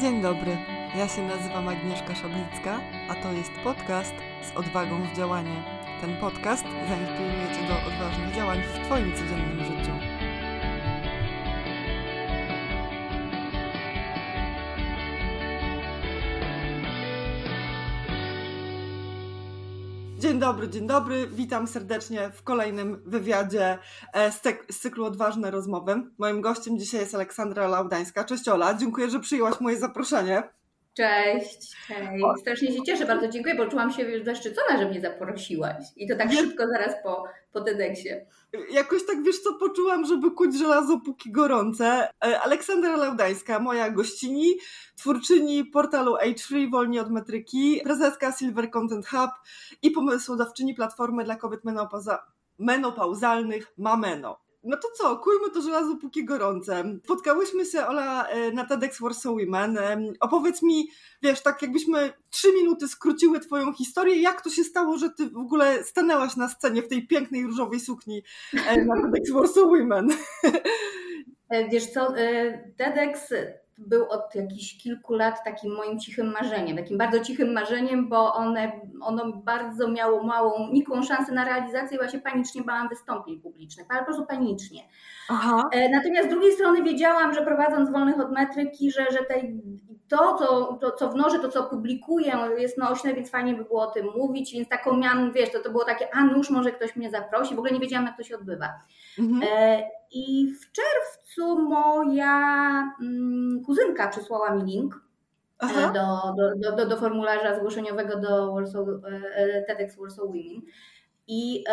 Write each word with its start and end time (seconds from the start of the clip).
Dzień 0.00 0.22
dobry, 0.22 0.56
ja 0.96 1.08
się 1.08 1.22
nazywam 1.22 1.68
Agnieszka 1.68 2.14
Szablicka, 2.14 2.80
a 3.08 3.14
to 3.14 3.32
jest 3.32 3.50
podcast 3.64 4.14
z 4.42 4.56
odwagą 4.56 5.02
w 5.02 5.16
działanie. 5.16 5.62
Ten 6.00 6.16
podcast 6.16 6.64
zainspiruje 6.88 7.48
Cię 7.54 7.68
do 7.68 7.92
odważnych 7.92 8.34
działań 8.34 8.58
w 8.62 8.86
Twoim 8.86 9.12
codziennym 9.12 9.64
życiu. 9.64 9.97
Dzień 20.38 20.46
dobry, 20.46 20.68
dzień 20.68 20.86
dobry. 20.86 21.26
Witam 21.26 21.66
serdecznie 21.66 22.30
w 22.30 22.42
kolejnym 22.42 23.02
wywiadzie 23.06 23.78
e, 24.12 24.32
z, 24.32 24.42
z 24.70 24.78
cyklu 24.80 25.04
Odważne 25.04 25.50
Rozmowy. 25.50 26.02
Moim 26.18 26.40
gościem 26.40 26.78
dzisiaj 26.78 27.00
jest 27.00 27.14
Aleksandra 27.14 27.68
Laudańska. 27.68 28.24
Cześć 28.24 28.48
Ola, 28.48 28.74
dziękuję, 28.74 29.10
że 29.10 29.20
przyjęłaś 29.20 29.60
moje 29.60 29.76
zaproszenie. 29.76 30.42
Cześć, 30.94 31.76
hej. 31.86 32.22
Strasznie 32.40 32.72
się 32.72 32.82
cieszę, 32.82 33.06
bardzo 33.06 33.28
dziękuję, 33.28 33.54
bo 33.54 33.66
czułam 33.66 33.92
się 33.92 34.24
zaszczycona, 34.24 34.78
że 34.78 34.88
mnie 34.88 35.00
zaprosiłaś. 35.00 35.84
I 35.96 36.08
to 36.08 36.16
tak 36.16 36.32
szybko 36.32 36.66
zaraz 36.66 36.94
po, 37.02 37.24
po 37.58 37.64
TEDxie. 37.64 38.26
Jakoś 38.70 39.06
tak, 39.06 39.22
wiesz 39.22 39.38
co, 39.38 39.54
poczułam, 39.54 40.04
żeby 40.06 40.30
kuć 40.30 40.58
żelazo 40.58 41.00
póki 41.00 41.32
gorące. 41.32 42.10
E, 42.24 42.40
Aleksandra 42.40 42.96
Laudańska, 42.96 43.58
moja 43.58 43.90
gościni, 43.90 44.54
twórczyni 44.96 45.64
portalu 45.64 46.14
H3 46.14 46.70
Wolni 46.70 46.98
od 46.98 47.10
Metryki, 47.10 47.80
prezeska 47.84 48.32
Silver 48.32 48.70
Content 48.70 49.06
Hub 49.08 49.30
i 49.82 49.90
pomysłodawczyni 49.90 50.74
platformy 50.74 51.24
dla 51.24 51.36
kobiet 51.36 51.64
menopauza 51.64 52.26
menopauzalnych 52.58 53.72
Mameno. 53.78 54.47
No 54.64 54.76
to 54.76 54.88
co, 54.94 55.16
kujmy 55.16 55.50
to 55.50 55.62
żelazo 55.62 55.96
póki 55.96 56.24
gorące. 56.24 56.84
Spotkałyśmy 57.04 57.64
się, 57.66 57.86
Ola, 57.86 58.28
e, 58.28 58.52
na 58.52 58.64
TEDx 58.64 59.00
Warsaw 59.00 59.32
Women. 59.32 59.78
Opowiedz 60.20 60.62
mi, 60.62 60.88
wiesz, 61.22 61.42
tak 61.42 61.62
jakbyśmy 61.62 62.12
trzy 62.30 62.52
minuty 62.52 62.88
skróciły 62.88 63.40
twoją 63.40 63.72
historię, 63.72 64.16
jak 64.16 64.42
to 64.42 64.50
się 64.50 64.64
stało, 64.64 64.98
że 64.98 65.10
ty 65.10 65.30
w 65.30 65.36
ogóle 65.36 65.84
stanęłaś 65.84 66.36
na 66.36 66.48
scenie 66.48 66.82
w 66.82 66.88
tej 66.88 67.06
pięknej 67.06 67.46
różowej 67.46 67.80
sukni 67.80 68.22
e, 68.66 68.84
na 68.84 68.94
TEDx 69.02 69.30
Warsaw 69.30 69.64
Women. 69.64 70.08
E, 71.50 71.68
wiesz 71.68 71.86
co, 71.86 72.14
TEDx 72.76 73.32
był 73.78 74.10
od 74.10 74.34
jakichś 74.34 74.78
kilku 74.82 75.14
lat 75.14 75.44
takim 75.44 75.74
moim 75.74 75.98
cichym 75.98 76.32
marzeniem, 76.32 76.76
takim 76.76 76.98
bardzo 76.98 77.20
cichym 77.20 77.52
marzeniem, 77.52 78.08
bo 78.08 78.34
one, 78.34 78.72
ono 79.00 79.32
bardzo 79.32 79.88
miało 79.88 80.22
małą, 80.22 80.68
nikłą 80.72 81.02
szansę 81.02 81.32
na 81.32 81.44
realizację, 81.44 81.98
bo 81.98 82.04
ja 82.04 82.10
się 82.10 82.18
panicznie 82.18 82.62
bałam 82.62 82.88
wystąpień 82.88 83.40
publicznych, 83.40 83.86
ale 83.90 83.98
po 83.98 84.04
prostu 84.04 84.26
panicznie. 84.26 84.82
Aha. 85.28 85.68
E, 85.72 85.88
natomiast 85.88 86.28
z 86.28 86.30
drugiej 86.30 86.52
strony 86.52 86.82
wiedziałam, 86.82 87.34
że 87.34 87.42
prowadząc 87.42 87.90
wolnych 87.90 88.20
od 88.20 88.32
metryki, 88.32 88.90
że, 88.92 89.06
że 89.10 89.18
tej, 89.18 89.62
to, 90.08 90.38
co, 90.38 90.78
to, 90.80 90.90
co 90.90 91.08
wnoszę, 91.08 91.38
to, 91.38 91.48
co 91.48 91.62
publikuję, 91.62 92.32
jest 92.56 92.78
nośne, 92.78 93.14
więc 93.14 93.30
fajnie 93.30 93.54
by 93.54 93.64
było 93.64 93.82
o 93.82 93.90
tym 93.90 94.06
mówić, 94.16 94.52
więc 94.52 94.68
taką 94.68 94.96
miałam, 94.96 95.32
wiesz, 95.32 95.52
to, 95.52 95.58
to 95.58 95.70
było 95.70 95.84
takie, 95.84 96.14
a 96.14 96.24
nuż, 96.24 96.50
może 96.50 96.72
ktoś 96.72 96.96
mnie 96.96 97.10
zaprosi, 97.10 97.54
w 97.54 97.58
ogóle 97.58 97.72
nie 97.72 97.80
wiedziałam, 97.80 98.06
jak 98.06 98.16
to 98.16 98.22
się 98.22 98.36
odbywa. 98.36 98.68
Mhm. 99.18 99.42
E, 99.52 99.82
I 100.12 100.52
w 100.52 100.72
czerwcu 100.72 101.58
moja 101.62 102.82
mm, 103.00 103.62
kuzynka 103.68 104.08
przysłała 104.08 104.54
mi 104.54 104.72
link 104.72 105.00
e, 105.62 105.92
do, 105.92 106.34
do, 106.36 106.76
do, 106.76 106.86
do, 106.86 106.96
formularza 106.96 107.56
zgłoszeniowego 107.56 108.20
do 108.20 108.54
Warsaw, 108.54 108.88
e, 109.34 109.62
TEDx 109.62 109.96
Warsaw 109.96 110.26
Women. 110.26 110.62
I, 111.30 111.64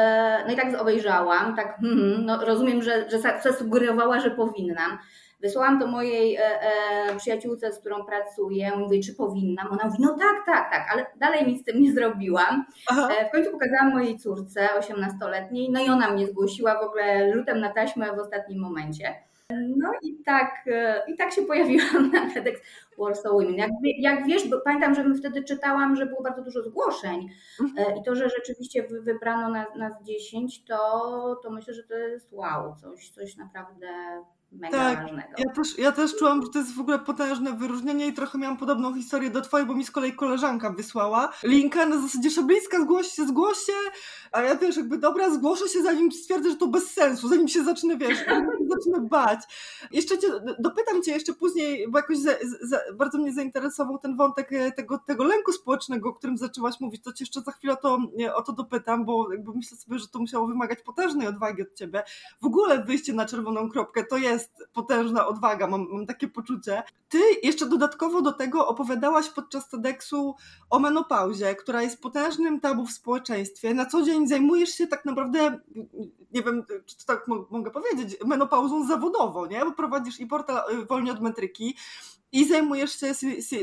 no 0.48 0.54
i 0.54 0.56
tak 0.56 0.82
obejrzałam, 0.82 1.56
tak 1.56 1.78
hmm, 1.80 2.26
no 2.26 2.46
rozumiem, 2.46 2.82
że, 2.82 3.10
że 3.10 3.20
zasugerowała, 3.20 4.20
że 4.20 4.32
powinnam. 4.32 4.98
Wysłałam 5.46 5.80
to 5.80 5.88
mojej 5.88 6.36
e, 6.36 6.62
e, 6.62 7.16
przyjaciółce, 7.18 7.74
z 7.74 7.80
którą 7.80 8.06
pracuję, 8.06 8.78
mówię, 8.78 9.00
czy 9.00 9.16
powinnam. 9.16 9.68
Ona 9.72 9.86
mówi, 9.86 9.98
no 10.00 10.18
tak, 10.20 10.46
tak, 10.46 10.72
tak, 10.72 10.88
ale 10.92 11.06
dalej 11.16 11.48
nic 11.48 11.62
z 11.62 11.66
tym 11.66 11.82
nie 11.82 11.94
zrobiłam. 11.94 12.66
E, 13.20 13.30
w 13.30 13.32
końcu 13.32 13.52
pokazałam 13.52 13.94
mojej 13.94 14.18
córce, 14.18 14.70
18-letniej, 14.80 15.72
no 15.72 15.82
i 15.82 15.90
ona 15.90 16.12
mnie 16.12 16.28
zgłosiła 16.28 16.80
w 16.80 16.84
ogóle 16.84 17.34
rzutem 17.34 17.60
na 17.60 17.74
taśmę 17.74 18.16
w 18.16 18.20
ostatnim 18.20 18.60
momencie. 18.60 19.16
No 19.50 19.92
i 20.04 20.24
tak, 20.26 20.66
e, 20.68 21.04
i 21.08 21.18
tak 21.18 21.34
się 21.34 21.42
pojawiłam 21.42 22.12
na 22.12 22.34
TEDx 22.34 22.62
Warsaw 22.98 23.32
Women. 23.32 23.56
Jak, 23.56 23.72
jak 24.00 24.26
wiesz, 24.26 24.48
bo 24.50 24.62
pamiętam, 24.62 24.96
że 24.96 25.04
wtedy 25.20 25.44
czytałam, 25.44 25.96
że 25.96 26.06
było 26.06 26.24
bardzo 26.24 26.42
dużo 26.42 26.64
zgłoszeń 26.64 27.30
mhm. 27.62 27.98
i 27.98 28.04
to, 28.04 28.16
że 28.16 28.30
rzeczywiście 28.30 28.88
wybrano 29.02 29.50
nas, 29.50 29.68
nas 29.76 29.94
10, 30.04 30.66
to, 30.66 31.40
to 31.44 31.50
myślę, 31.50 31.74
że 31.74 31.84
to 31.84 31.96
jest 31.96 32.34
wow, 32.34 32.76
coś, 32.82 33.10
coś 33.10 33.38
naprawdę 33.38 33.88
mega 34.52 34.78
tak, 34.78 35.02
ważnego. 35.02 35.28
Ja 35.38 35.54
też, 35.54 35.78
ja 35.78 35.92
też 35.92 36.16
czułam, 36.16 36.42
że 36.42 36.50
to 36.50 36.60
jest 36.60 36.76
w 36.76 36.80
ogóle 36.80 37.00
potężne 37.00 37.54
wyróżnienie 37.54 38.08
i 38.08 38.14
trochę 38.14 38.38
miałam 38.38 38.58
podobną 38.58 38.96
historię 38.96 39.30
do 39.30 39.42
twojej, 39.42 39.68
bo 39.68 39.76
mi 39.76 39.86
z 39.86 39.92
kolei 39.92 40.14
koleżanka 40.14 40.70
wysłała 40.70 41.34
linka 41.44 41.86
na 41.86 42.02
zasadzie 42.02 42.30
Szablińska, 42.32 42.82
zgłoś 42.82 43.08
się, 43.08 43.28
zgłoś 43.28 43.58
się, 43.58 43.74
a 44.32 44.42
ja 44.42 44.56
wiesz, 44.56 44.78
jakby 44.78 44.98
dobra, 44.98 45.30
zgłoszę 45.30 45.70
się 45.70 45.84
zanim 45.84 46.12
stwierdzę, 46.12 46.50
że 46.50 46.56
to 46.56 46.68
bez 46.68 46.92
sensu, 46.92 47.28
zanim 47.28 47.48
się 47.48 47.64
zacznę, 47.64 47.98
wiesz, 47.98 48.18
zacznę 48.74 49.08
bać. 49.10 49.40
Jeszcze 49.92 50.18
cię, 50.18 50.28
dopytam 50.60 51.02
cię 51.04 51.12
jeszcze 51.12 51.34
później, 51.34 51.88
bo 51.90 52.00
jakoś 52.00 52.18
za, 52.18 52.32
za, 52.62 52.80
bardzo 52.94 53.18
mnie 53.18 53.34
zainteresował 53.34 53.98
ten 53.98 54.18
wątek 54.18 54.54
e, 54.54 54.72
tego, 54.72 54.98
tego 54.98 55.24
lęku 55.24 55.52
społecznego, 55.52 56.10
o 56.10 56.14
którym 56.14 56.38
zaczęłaś 56.38 56.80
mówić, 56.80 57.04
to 57.04 57.14
cię 57.14 57.24
jeszcze 57.24 57.42
za 57.42 57.52
chwilę 57.52 57.74
o 57.74 57.76
to, 57.76 57.98
o 58.36 58.42
to 58.42 58.54
dopytam, 58.54 59.06
bo 59.06 59.32
jakby 59.32 59.52
myślę 59.54 59.78
sobie, 59.78 60.00
że 60.00 60.08
to 60.08 60.20
musiało 60.20 60.48
wymagać 60.48 60.82
potężnej 60.82 61.28
odwagi 61.28 61.62
od 61.62 61.74
ciebie. 61.74 62.04
W 62.42 62.46
ogóle 62.46 62.84
wyjście 62.84 63.14
na 63.14 63.26
czerwoną 63.26 63.70
kropkę 63.70 64.04
to 64.04 64.18
jest 64.18 64.52
potężna 64.74 65.28
odwaga, 65.28 65.68
mam, 65.68 65.88
mam 65.92 66.06
takie 66.06 66.28
poczucie. 66.28 66.84
Ty 67.10 67.20
jeszcze 67.44 67.66
dodatkowo 67.66 68.22
do 68.22 68.34
tego 68.34 68.68
opowiadałaś 68.68 69.30
podczas 69.30 69.70
TEDxu 69.70 70.36
o 70.70 70.80
menopauzie, 70.80 71.56
która 71.56 71.82
jest 71.82 72.02
potężnym 72.02 72.60
tabu 72.60 72.86
w 72.86 72.92
społeczeństwie. 72.92 73.74
Na 73.74 73.86
co 73.86 74.04
dzień 74.04 74.28
zajmujesz 74.28 74.70
się 74.70 74.88
tak 74.88 75.06
naprawdę, 75.06 75.60
nie 76.32 76.44
wiem, 76.44 76.64
czy 76.86 77.06
tak 77.06 77.28
mogę 77.50 77.72
powiedzieć, 77.72 78.18
menopauzą 78.26 78.88
zawodowo, 78.88 79.48
nie? 79.48 79.66
Bo 79.66 79.72
prowadzisz 79.72 80.20
i 80.20 80.28
portal 80.28 80.74
y, 80.74 80.86
Wolnie 80.86 81.12
od 81.12 81.22
Metryki, 81.22 81.76
i 82.36 82.46
zajmujesz 82.48 83.00
się 83.00 83.14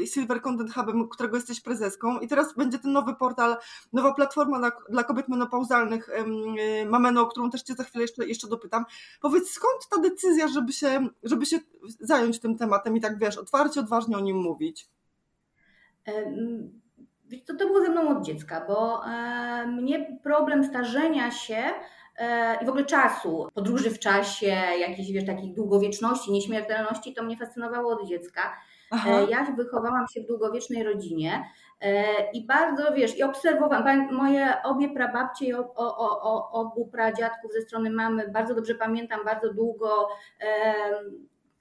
Silver 0.07 0.43
Content 0.43 0.75
Hubem, 0.75 1.09
którego 1.09 1.37
jesteś 1.37 1.61
prezeską 1.61 2.19
i 2.21 2.29
teraz 2.29 2.55
będzie 2.55 2.79
ten 2.79 2.93
nowy 2.93 3.15
portal, 3.15 3.57
nowa 3.93 4.15
platforma 4.15 4.59
dla, 4.59 4.73
dla 4.89 5.05
kobiet 5.05 5.29
menopauzalnych 5.29 6.09
y, 6.09 6.87
Mameno, 6.87 7.21
o 7.21 7.27
którą 7.27 7.51
też 7.51 7.63
Cię 7.63 7.75
za 7.75 7.85
chwilę 7.85 8.03
jeszcze, 8.03 8.27
jeszcze 8.27 8.49
dopytam. 8.49 8.85
Powiedz, 9.21 9.51
skąd 9.51 9.89
ta 9.91 10.01
decyzja, 10.01 10.49
żeby 10.49 10.73
się, 10.73 11.09
żeby 11.23 11.47
się 11.47 11.59
zająć 12.01 12.41
tym 12.41 12.59
tematem 12.59 12.97
i 12.97 13.01
tak, 13.01 13.19
wiesz, 13.19 13.39
otwarcie, 13.39 13.81
odważnie 13.81 14.17
o 14.17 14.21
nim 14.21 14.37
mówić? 14.37 14.89
To, 17.47 17.55
to 17.57 17.67
było 17.67 17.81
ze 17.81 17.89
mną 17.89 18.19
od 18.19 18.25
dziecka, 18.25 18.65
bo 18.69 19.07
e, 19.07 19.67
mnie 19.67 20.19
problem 20.23 20.65
starzenia 20.65 21.31
się 21.31 21.63
i 22.63 22.67
w 22.67 22.69
ogóle 22.69 22.85
czasu, 22.85 23.49
podróży 23.55 23.91
w 23.91 23.99
czasie, 23.99 24.47
jakiejś 24.81 25.13
wiesz, 25.13 25.27
takich 25.27 25.55
długowieczności, 25.55 26.33
nieśmiertelności, 26.33 27.15
to 27.15 27.23
mnie 27.23 27.37
fascynowało 27.37 27.93
od 27.93 28.09
dziecka. 28.09 28.57
Aha. 28.91 29.11
E, 29.11 29.31
ja 29.31 29.45
wychowałam 29.57 30.07
się 30.09 30.21
w 30.21 30.27
długowiecznej 30.27 30.83
rodzinie 30.83 31.45
i 32.35 32.47
bardzo, 32.47 32.93
wiesz, 32.93 33.19
i 33.19 33.23
obserwowałam, 33.23 34.15
moje 34.15 34.63
obie 34.65 34.89
prababcie 34.89 35.47
i 35.47 35.55
o, 35.55 35.75
o, 35.75 36.21
o, 36.23 36.51
obu 36.51 36.87
pradziadków 36.87 37.53
ze 37.53 37.61
strony 37.61 37.91
mamy, 37.91 38.29
bardzo 38.29 38.55
dobrze 38.55 38.75
pamiętam, 38.75 39.21
bardzo 39.25 39.53
długo 39.55 40.09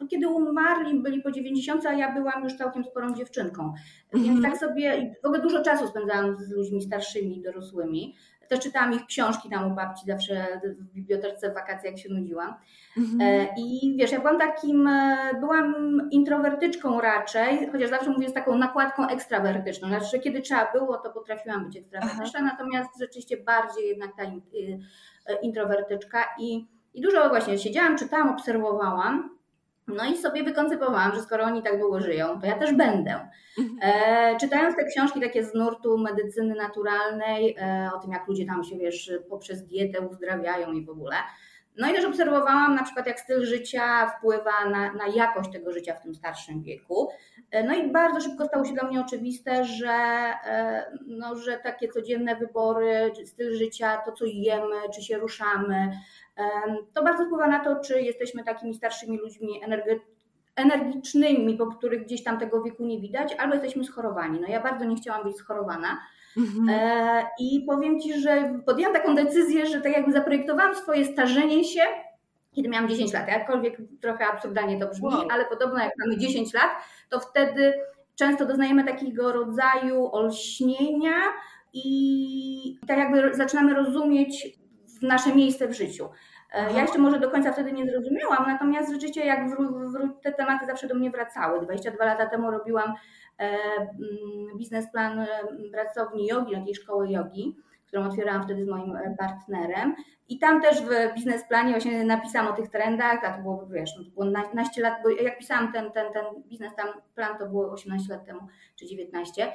no, 0.02 0.08
kiedy 0.08 0.28
umarli, 0.28 1.02
byli 1.02 1.22
po 1.22 1.32
90, 1.32 1.86
a 1.86 1.94
ja 1.94 2.14
byłam 2.14 2.44
już 2.44 2.54
całkiem 2.54 2.84
sporą 2.84 3.14
dziewczynką. 3.14 3.74
Więc 4.14 4.28
mm 4.28 4.40
-hmm. 4.40 4.44
tak 4.44 4.58
sobie, 4.58 5.16
w 5.24 5.26
ogóle 5.26 5.42
dużo 5.42 5.64
czasu 5.64 5.88
spędzałam 5.88 6.36
z 6.36 6.52
ludźmi 6.52 6.82
starszymi, 6.82 7.42
dorosłymi. 7.42 8.16
Też 8.52 8.60
czytałam 8.60 8.94
ich 8.94 9.06
książki 9.06 9.50
tam 9.50 9.72
u 9.72 9.76
babci 9.76 10.06
zawsze 10.06 10.62
w 10.64 10.94
bibliotece 10.94 11.52
w 11.52 11.54
wakacje, 11.54 11.90
jak 11.90 12.00
się 12.00 12.10
nudziłam. 12.10 12.56
Mm 12.98 13.10
-hmm. 13.10 13.48
I 13.58 13.96
wiesz, 14.00 14.12
ja 14.12 14.20
byłam 14.20 14.40
takim, 14.40 14.88
e, 14.88 15.18
byłam 15.40 16.00
introwertyczką 16.12 17.02
raczej, 17.02 17.70
chociaż 17.72 17.90
zawsze 17.90 18.10
mówię 18.10 18.30
z 18.30 18.34
taką 18.34 18.58
nakładką 18.58 19.08
ekstrawertyczną. 19.08 19.88
Znaczy, 19.88 20.20
kiedy 20.20 20.42
trzeba 20.42 20.72
było, 20.72 20.98
to 20.98 21.10
potrafiłam 21.10 21.66
być 21.66 21.78
ekstrawertyczna, 21.78 22.40
Aha. 22.40 22.50
natomiast 22.52 22.90
rzeczywiście 23.00 23.38
bardziej 23.38 23.90
jednak 23.90 24.16
ta 24.18 24.24
y, 24.24 24.80
introwertyczka. 25.42 26.26
I, 26.40 26.68
I 26.94 27.02
dużo 27.02 27.30
właśnie 27.30 27.58
siedziałam, 27.58 27.98
czytałam, 27.98 28.30
obserwowałam. 28.30 29.41
No 29.98 30.06
i 30.06 30.18
sobie 30.18 30.44
wykoncypowałam, 30.44 31.16
że 31.16 31.22
skoro 31.22 31.44
oni 31.44 31.64
tak 31.64 31.80
długo 31.80 32.02
żyją, 32.02 32.42
to 32.42 32.48
ja 32.48 32.56
też 32.56 32.74
będę. 32.74 33.30
Mhm. 33.60 33.80
E, 33.82 34.38
czytając 34.38 34.76
te 34.76 34.86
książki 34.86 35.22
takie 35.22 35.44
z 35.44 35.54
nurtu 35.54 35.98
medycyny 35.98 36.56
naturalnej, 36.56 37.56
e, 37.60 37.90
o 37.96 38.00
tym 38.00 38.12
jak 38.12 38.28
ludzie 38.28 38.46
tam 38.46 38.64
się, 38.64 38.78
wiesz, 38.78 39.12
poprzez 39.30 39.64
dietę 39.64 40.02
uzdrawiają 40.02 40.72
i 40.72 40.86
w 40.86 40.90
ogóle. 40.90 41.16
No 41.78 41.92
i 41.92 41.94
też 41.94 42.06
obserwowałam 42.06 42.76
na 42.76 42.84
przykład, 42.84 43.08
jak 43.08 43.20
styl 43.20 43.46
życia 43.46 44.08
wpływa 44.08 44.66
na, 44.70 44.94
na 44.94 45.08
jakość 45.08 45.52
tego 45.52 45.72
życia 45.72 45.96
w 45.96 46.02
tym 46.02 46.16
starszym 46.16 46.64
wieku. 46.64 47.10
E, 47.52 47.64
no 47.64 47.76
i 47.76 47.92
bardzo 47.92 48.22
szybko 48.22 48.46
stało 48.46 48.66
się 48.66 48.74
dla 48.74 48.88
mnie 48.88 49.02
oczywiste, 49.02 49.66
że, 49.66 49.92
e, 50.46 50.86
no, 51.08 51.36
że 51.36 51.58
takie 51.58 51.88
codzienne 51.88 52.36
wybory, 52.36 53.12
styl 53.26 53.58
życia, 53.58 54.02
to 54.06 54.12
co 54.12 54.26
jemy, 54.26 54.76
czy 54.96 55.02
się 55.02 55.18
ruszamy, 55.18 55.92
to 56.94 57.04
bardzo 57.04 57.26
wpływa 57.26 57.48
na 57.48 57.60
to, 57.60 57.80
czy 57.80 58.02
jesteśmy 58.02 58.44
takimi 58.44 58.74
starszymi 58.74 59.18
ludźmi 59.18 59.62
energicznymi, 60.62 61.58
po 61.58 61.68
których 61.68 62.06
gdzieś 62.06 62.24
tam 62.24 62.40
tego 62.40 62.64
wieku 62.64 62.86
nie 62.86 63.00
widać, 63.00 63.36
albo 63.38 63.54
jesteśmy 63.54 63.84
schorowani. 63.84 64.40
No 64.42 64.48
ja 64.48 64.64
bardzo 64.64 64.86
nie 64.86 64.96
chciałam 64.96 65.24
być 65.24 65.38
schorowana. 65.38 65.98
Mhm. 66.38 66.70
E, 66.70 67.28
I 67.40 67.66
powiem 67.70 68.00
Ci, 68.00 68.22
że 68.22 68.60
podjęłam 68.66 68.96
taką 68.96 69.16
decyzję, 69.16 69.66
że 69.66 69.82
tak 69.82 69.94
jakby 69.94 70.12
zaprojektowałam 70.12 70.76
swoje 70.76 71.06
starzenie 71.06 71.64
się, 71.64 71.82
kiedy 72.56 72.70
miałam 72.70 72.90
10 72.90 73.14
lat. 73.14 73.28
Jakkolwiek 73.28 73.78
trochę 74.02 74.26
absurdalnie 74.26 74.80
to 74.80 74.88
brzmi, 74.90 75.08
wow. 75.08 75.28
ale 75.32 75.46
podobno 75.46 75.84
jak 75.84 75.94
mamy 76.06 76.18
10 76.18 76.54
lat, 76.54 76.72
to 77.10 77.20
wtedy 77.20 77.74
często 78.16 78.46
doznajemy 78.46 78.84
takiego 78.84 79.32
rodzaju 79.32 80.10
olśnienia 80.12 81.14
i 81.74 82.80
tak 82.88 82.98
jakby 82.98 83.34
zaczynamy 83.34 83.74
rozumieć 83.74 84.48
nasze 85.02 85.36
miejsce 85.36 85.68
w 85.68 85.74
życiu. 85.74 86.10
E, 86.52 86.74
ja 86.74 86.82
jeszcze 86.82 87.00
może 87.00 87.20
do 87.20 87.32
końca 87.32 87.52
wtedy 87.52 87.72
nie 87.72 87.86
zrozumiałam, 87.86 88.46
natomiast 88.48 89.02
życie 89.02 89.26
jak 89.26 89.40
te 90.24 90.32
tematy 90.32 90.66
zawsze 90.66 90.88
do 90.88 90.96
mnie 90.96 91.12
wracały. 91.12 91.62
22 91.62 92.06
lata 92.06 92.26
temu 92.26 92.52
robiłam 92.52 92.94
e, 93.40 93.58
biznesplan 94.58 95.20
e, 95.20 95.28
pracowni 95.72 96.28
jogi, 96.28 96.56
takiej 96.56 96.76
szkoły 96.76 97.10
jogi 97.10 97.56
którą 97.92 98.06
otwierałam 98.06 98.44
wtedy 98.44 98.66
z 98.66 98.68
moim 98.68 98.96
e, 98.96 99.16
partnerem. 99.20 99.96
I 100.30 100.40
tam 100.40 100.62
też 100.62 100.82
w 100.82 101.16
biznesplanie 101.16 101.72
właśnie 101.72 102.04
napisałam 102.04 102.54
o 102.54 102.56
tych 102.56 102.70
trendach, 102.70 103.24
a 103.24 103.34
to 103.34 103.42
było, 103.42 103.68
wiesz, 103.72 103.92
no 103.98 104.04
to 104.04 104.10
było 104.10 104.26
naście 104.54 104.82
lat, 104.82 104.94
bo 105.04 105.10
jak 105.10 105.38
pisałam 105.38 105.72
ten, 105.72 105.92
ten, 105.92 106.14
ten 106.14 106.26
biznes 106.46 106.76
tam 106.76 106.88
plan, 107.16 107.38
to 107.38 107.46
było 107.46 107.72
18 107.72 108.14
lat 108.14 108.26
temu, 108.26 108.40
czy 108.80 108.86
19. 108.86 109.52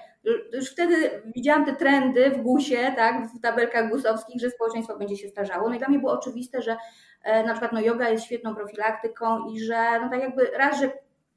Już 0.52 0.70
wtedy 0.70 1.22
widziałam 1.34 1.64
te 1.64 1.76
trendy 1.76 2.30
w 2.30 2.42
GUSie, 2.42 2.92
tak, 2.96 3.26
w 3.26 3.40
tabelkach 3.40 3.90
gusowskich, 3.90 4.40
że 4.40 4.50
społeczeństwo 4.50 4.98
będzie 4.98 5.16
się 5.16 5.28
starzało. 5.28 5.68
No 5.68 5.74
i 5.74 5.78
dla 5.78 5.88
mnie 5.88 5.98
było 5.98 6.12
oczywiste, 6.12 6.62
że 6.62 6.76
e, 7.22 7.44
na 7.44 7.52
przykład 7.52 7.72
no, 7.72 7.80
yoga 7.80 8.08
jest 8.08 8.24
świetną 8.24 8.54
profilaktyką 8.54 9.48
i 9.48 9.60
że 9.60 10.00
no 10.00 10.10
tak 10.10 10.20
jakby 10.20 10.46
raz, 10.46 10.80
że 10.80 10.90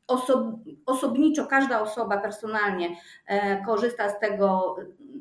osob, 0.09 0.47
osobniczo 0.85 1.45
każda 1.45 1.81
osoba 1.81 2.17
personalnie 2.17 2.89
e, 3.27 3.65
korzysta 3.65 4.09
z 4.09 4.19
tego, 4.19 4.75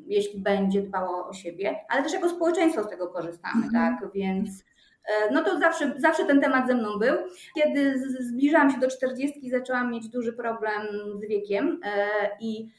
jeśli 0.07 0.39
będzie 0.39 0.81
dbała 0.81 1.27
o 1.27 1.33
siebie, 1.33 1.75
ale 1.89 2.03
też 2.03 2.13
jako 2.13 2.29
społeczeństwo 2.29 2.83
z 2.83 2.89
tego 2.89 3.07
korzystamy, 3.07 3.65
mhm. 3.65 3.71
tak? 3.73 4.11
Więc 4.13 4.63
e, 5.05 5.33
no 5.33 5.43
to 5.43 5.59
zawsze, 5.59 5.93
zawsze 5.97 6.25
ten 6.25 6.41
temat 6.41 6.67
ze 6.67 6.75
mną 6.75 6.99
był. 6.99 7.17
Kiedy 7.55 8.03
zbliżałam 8.19 8.71
się 8.71 8.79
do 8.79 8.87
40, 8.87 9.49
zaczęłam 9.49 9.91
mieć 9.91 10.09
duży 10.09 10.33
problem 10.33 10.81
z 11.15 11.27
wiekiem 11.29 11.79
e, 11.83 12.07
i 12.39 12.69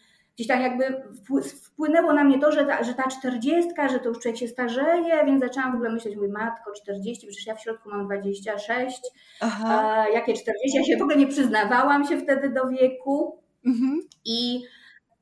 gdzieś 0.41 0.49
tam 0.49 0.61
jakby 0.63 1.03
wpłynęło 1.43 2.13
na 2.13 2.25
mnie 2.25 2.39
to, 2.39 2.53
że 2.53 2.67
ta, 2.67 2.85
że 2.85 2.95
ta 2.95 3.03
40, 3.03 3.71
że 3.91 3.99
to 3.99 4.09
już 4.09 4.19
człowiek 4.19 4.41
się 4.41 4.49
starzeje, 4.49 5.25
więc 5.27 5.41
zaczęłam 5.41 5.73
w 5.73 5.75
ogóle 5.75 5.93
myśleć, 5.93 6.17
mówię, 6.17 6.29
matko, 6.29 6.73
40, 6.73 7.27
przecież 7.27 7.47
ja 7.47 7.55
w 7.55 7.61
środku 7.61 7.91
mam 7.91 8.07
26, 8.07 9.01
Aha. 9.41 10.07
jakie 10.15 10.35
40, 10.35 10.79
ja 10.79 10.85
się 10.85 10.97
w 10.97 11.03
ogóle 11.03 11.17
nie 11.17 11.27
przyznawałam 11.27 12.05
się 12.05 12.19
wtedy 12.19 12.51
do 12.51 12.69
wieku 12.69 13.39
mhm. 13.67 14.01
i 14.25 14.63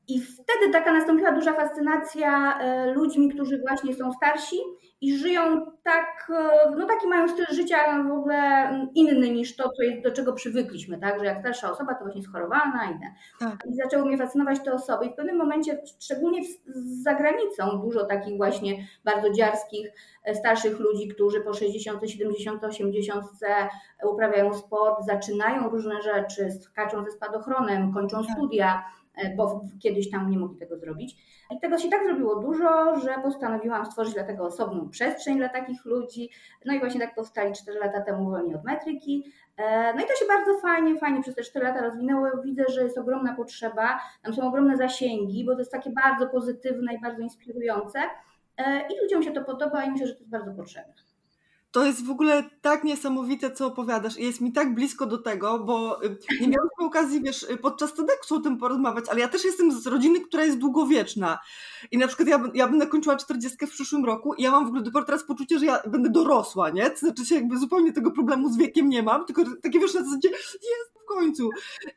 i 0.09 0.19
wtedy 0.19 0.71
taka 0.73 0.93
nastąpiła 0.93 1.31
duża 1.31 1.53
fascynacja 1.53 2.59
e, 2.59 2.93
ludźmi, 2.93 3.29
którzy 3.29 3.59
właśnie 3.67 3.93
są 3.95 4.13
starsi 4.13 4.57
i 5.01 5.17
żyją 5.17 5.71
tak, 5.83 6.27
e, 6.29 6.71
no 6.77 6.87
taki 6.87 7.07
mają 7.07 7.27
styl 7.27 7.45
życia 7.51 8.03
w 8.03 8.11
ogóle 8.11 8.69
inny 8.95 9.29
niż 9.29 9.55
to, 9.55 9.69
co 9.69 9.83
jest, 9.83 10.01
do 10.03 10.11
czego 10.11 10.33
przywykliśmy, 10.33 10.99
tak? 10.99 11.19
Że 11.19 11.25
jak 11.25 11.39
starsza 11.39 11.71
osoba 11.71 11.93
to 11.93 12.03
właśnie 12.03 12.23
schorowana 12.23 12.91
i 12.91 12.99
tak. 13.39 13.57
I 13.69 13.75
zaczęły 13.75 14.05
mnie 14.05 14.17
fascynować 14.17 14.59
te 14.59 14.73
osoby 14.73 15.05
i 15.05 15.09
w 15.09 15.15
pewnym 15.15 15.37
momencie, 15.37 15.81
szczególnie 15.99 16.41
za 17.03 17.15
granicą, 17.15 17.81
dużo 17.81 18.05
takich 18.05 18.37
właśnie 18.37 18.87
bardzo 19.03 19.29
dziarskich, 19.29 19.91
e, 20.23 20.35
starszych 20.35 20.79
ludzi, 20.79 21.07
którzy 21.07 21.41
po 21.41 21.53
60, 21.53 22.09
70, 22.09 22.63
80 22.63 23.25
uprawiają 24.03 24.53
sport, 24.53 25.05
zaczynają 25.05 25.69
różne 25.69 26.01
rzeczy, 26.01 26.51
skaczą 26.51 27.03
ze 27.03 27.11
spadochronem, 27.11 27.93
kończą 27.93 28.23
tak. 28.23 28.35
studia 28.35 28.83
bo 29.37 29.61
kiedyś 29.79 30.11
tam 30.11 30.29
nie 30.29 30.37
mogli 30.37 30.57
tego 30.57 30.77
zrobić. 30.77 31.15
I 31.51 31.59
tego 31.59 31.77
się 31.77 31.89
tak 31.89 32.03
zrobiło 32.03 32.35
dużo, 32.35 32.99
że 32.99 33.15
postanowiłam 33.23 33.85
stworzyć 33.85 34.13
dlatego 34.13 34.45
osobną 34.45 34.89
przestrzeń 34.89 35.37
dla 35.37 35.49
takich 35.49 35.85
ludzi. 35.85 36.29
No 36.65 36.73
i 36.73 36.79
właśnie 36.79 36.99
tak 36.99 37.15
powstali 37.15 37.53
4 37.53 37.79
lata 37.79 38.01
temu 38.01 38.29
wolni 38.29 38.55
od 38.55 38.63
metryki. 38.63 39.31
E, 39.57 39.93
no 39.93 39.99
i 39.99 40.07
to 40.07 40.15
się 40.15 40.25
bardzo 40.27 40.59
fajnie, 40.61 40.97
fajnie 40.97 41.21
przez 41.21 41.35
te 41.35 41.43
4 41.43 41.65
lata 41.65 41.81
rozwinęło. 41.81 42.27
Widzę, 42.43 42.63
że 42.69 42.83
jest 42.83 42.97
ogromna 42.97 43.35
potrzeba, 43.35 43.99
tam 44.23 44.33
są 44.33 44.47
ogromne 44.47 44.77
zasięgi, 44.77 45.45
bo 45.45 45.53
to 45.53 45.59
jest 45.59 45.71
takie 45.71 45.89
bardzo 45.89 46.27
pozytywne 46.27 46.93
i 46.93 47.01
bardzo 47.01 47.21
inspirujące. 47.21 47.99
E, 48.57 48.81
I 48.81 49.01
ludziom 49.01 49.23
się 49.23 49.31
to 49.31 49.43
podoba 49.43 49.83
i 49.83 49.91
myślę, 49.91 50.07
że 50.07 50.13
to 50.13 50.19
jest 50.19 50.31
bardzo 50.31 50.51
potrzebne. 50.51 51.08
To 51.71 51.85
jest 51.85 52.05
w 52.05 52.11
ogóle 52.11 52.49
tak 52.61 52.83
niesamowite, 52.83 53.51
co 53.51 53.67
opowiadasz. 53.67 54.17
I 54.17 54.23
jest 54.23 54.41
mi 54.41 54.51
tak 54.53 54.73
blisko 54.73 55.05
do 55.05 55.17
tego, 55.17 55.59
bo 55.59 56.03
y, 56.03 56.17
nie 56.41 56.47
miałam 56.47 56.69
okazji, 56.79 57.21
wiesz, 57.21 57.43
y, 57.43 57.57
podczas 57.57 57.93
TEDxu 57.93 58.35
o 58.35 58.39
tym 58.39 58.57
porozmawiać, 58.57 59.05
ale 59.09 59.19
ja 59.19 59.27
też 59.27 59.45
jestem 59.45 59.71
z 59.81 59.87
rodziny, 59.87 60.21
która 60.21 60.45
jest 60.45 60.57
długowieczna. 60.57 61.39
I 61.91 61.97
na 61.97 62.07
przykład 62.07 62.27
ja, 62.27 62.43
ja 62.53 62.67
będę 62.67 62.87
kończyła 62.87 63.15
40 63.15 63.67
w 63.67 63.71
przyszłym 63.71 64.05
roku 64.05 64.33
i 64.33 64.43
ja 64.43 64.51
mam 64.51 64.65
w 64.65 64.67
ogóle 64.67 64.83
dopiero 64.83 65.05
teraz 65.05 65.23
poczucie, 65.23 65.59
że 65.59 65.65
ja 65.65 65.79
będę 65.87 66.09
dorosła, 66.09 66.69
nie? 66.69 66.89
To 66.89 66.97
znaczy 66.97 67.25
się 67.25 67.35
jakby 67.35 67.57
zupełnie 67.57 67.93
tego 67.93 68.11
problemu 68.11 68.53
z 68.53 68.57
wiekiem 68.57 68.89
nie 68.89 69.03
mam, 69.03 69.25
tylko 69.25 69.43
takie 69.63 69.79
wiesz 69.79 69.93
na 69.93 70.03
zasadzie 70.03 70.29
jest 70.29 70.93
w 71.03 71.05
końcu 71.05 71.49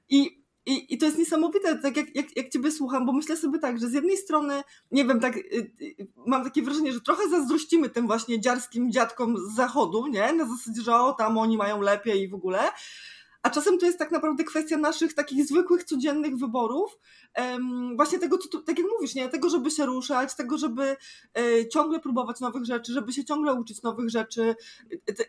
i 0.09 0.42
i, 0.67 0.95
I 0.95 0.99
to 0.99 1.07
jest 1.07 1.19
niesamowite, 1.19 1.79
tak 1.79 1.97
jak, 1.97 2.17
jak, 2.17 2.37
jak 2.37 2.49
Ciebie 2.49 2.71
słucham, 2.71 3.07
bo 3.07 3.13
myślę 3.13 3.37
sobie 3.37 3.59
tak, 3.59 3.81
że 3.81 3.89
z 3.89 3.93
jednej 3.93 4.17
strony, 4.17 4.63
nie 4.91 5.05
wiem, 5.05 5.21
tak, 5.21 5.37
y, 5.37 5.73
y, 5.81 6.09
mam 6.27 6.45
takie 6.45 6.63
wrażenie, 6.63 6.93
że 6.93 7.01
trochę 7.01 7.29
zazdrościmy 7.29 7.91
tym 7.91 8.07
właśnie 8.07 8.41
dziarskim 8.41 8.93
dziadkom 8.93 9.37
z 9.37 9.57
zachodu, 9.57 10.07
nie? 10.07 10.33
Na 10.33 10.45
zasadzie, 10.49 10.83
że 10.83 10.95
o, 10.95 11.13
tam 11.13 11.39
oni 11.39 11.57
mają 11.57 11.81
lepiej 11.81 12.23
i 12.23 12.29
w 12.29 12.35
ogóle. 12.35 12.61
A 13.43 13.51
czasem 13.51 13.79
to 13.79 13.87
jest 13.87 13.99
tak 13.99 14.11
naprawdę 14.11 14.45
kwestia 14.45 14.77
naszych 14.77 15.15
takich 15.15 15.47
zwykłych, 15.47 15.85
codziennych 15.85 16.37
wyborów. 16.37 16.99
Właśnie 17.97 18.19
tego, 18.19 18.39
co 18.39 18.49
tu, 18.49 18.63
tak 18.63 18.79
jak 18.79 18.87
mówisz, 18.97 19.15
nie? 19.15 19.29
Tego, 19.29 19.51
żeby 19.51 19.71
się 19.71 19.87
ruszać, 19.87 20.35
tego, 20.35 20.59
żeby 20.59 20.97
e, 21.35 21.69
ciągle 21.69 22.01
próbować 22.01 22.41
nowych 22.41 22.65
rzeczy, 22.65 22.93
żeby 22.93 23.13
się 23.13 23.25
ciągle 23.25 23.55
uczyć 23.55 23.83
nowych 23.83 24.11
rzeczy. 24.11 24.57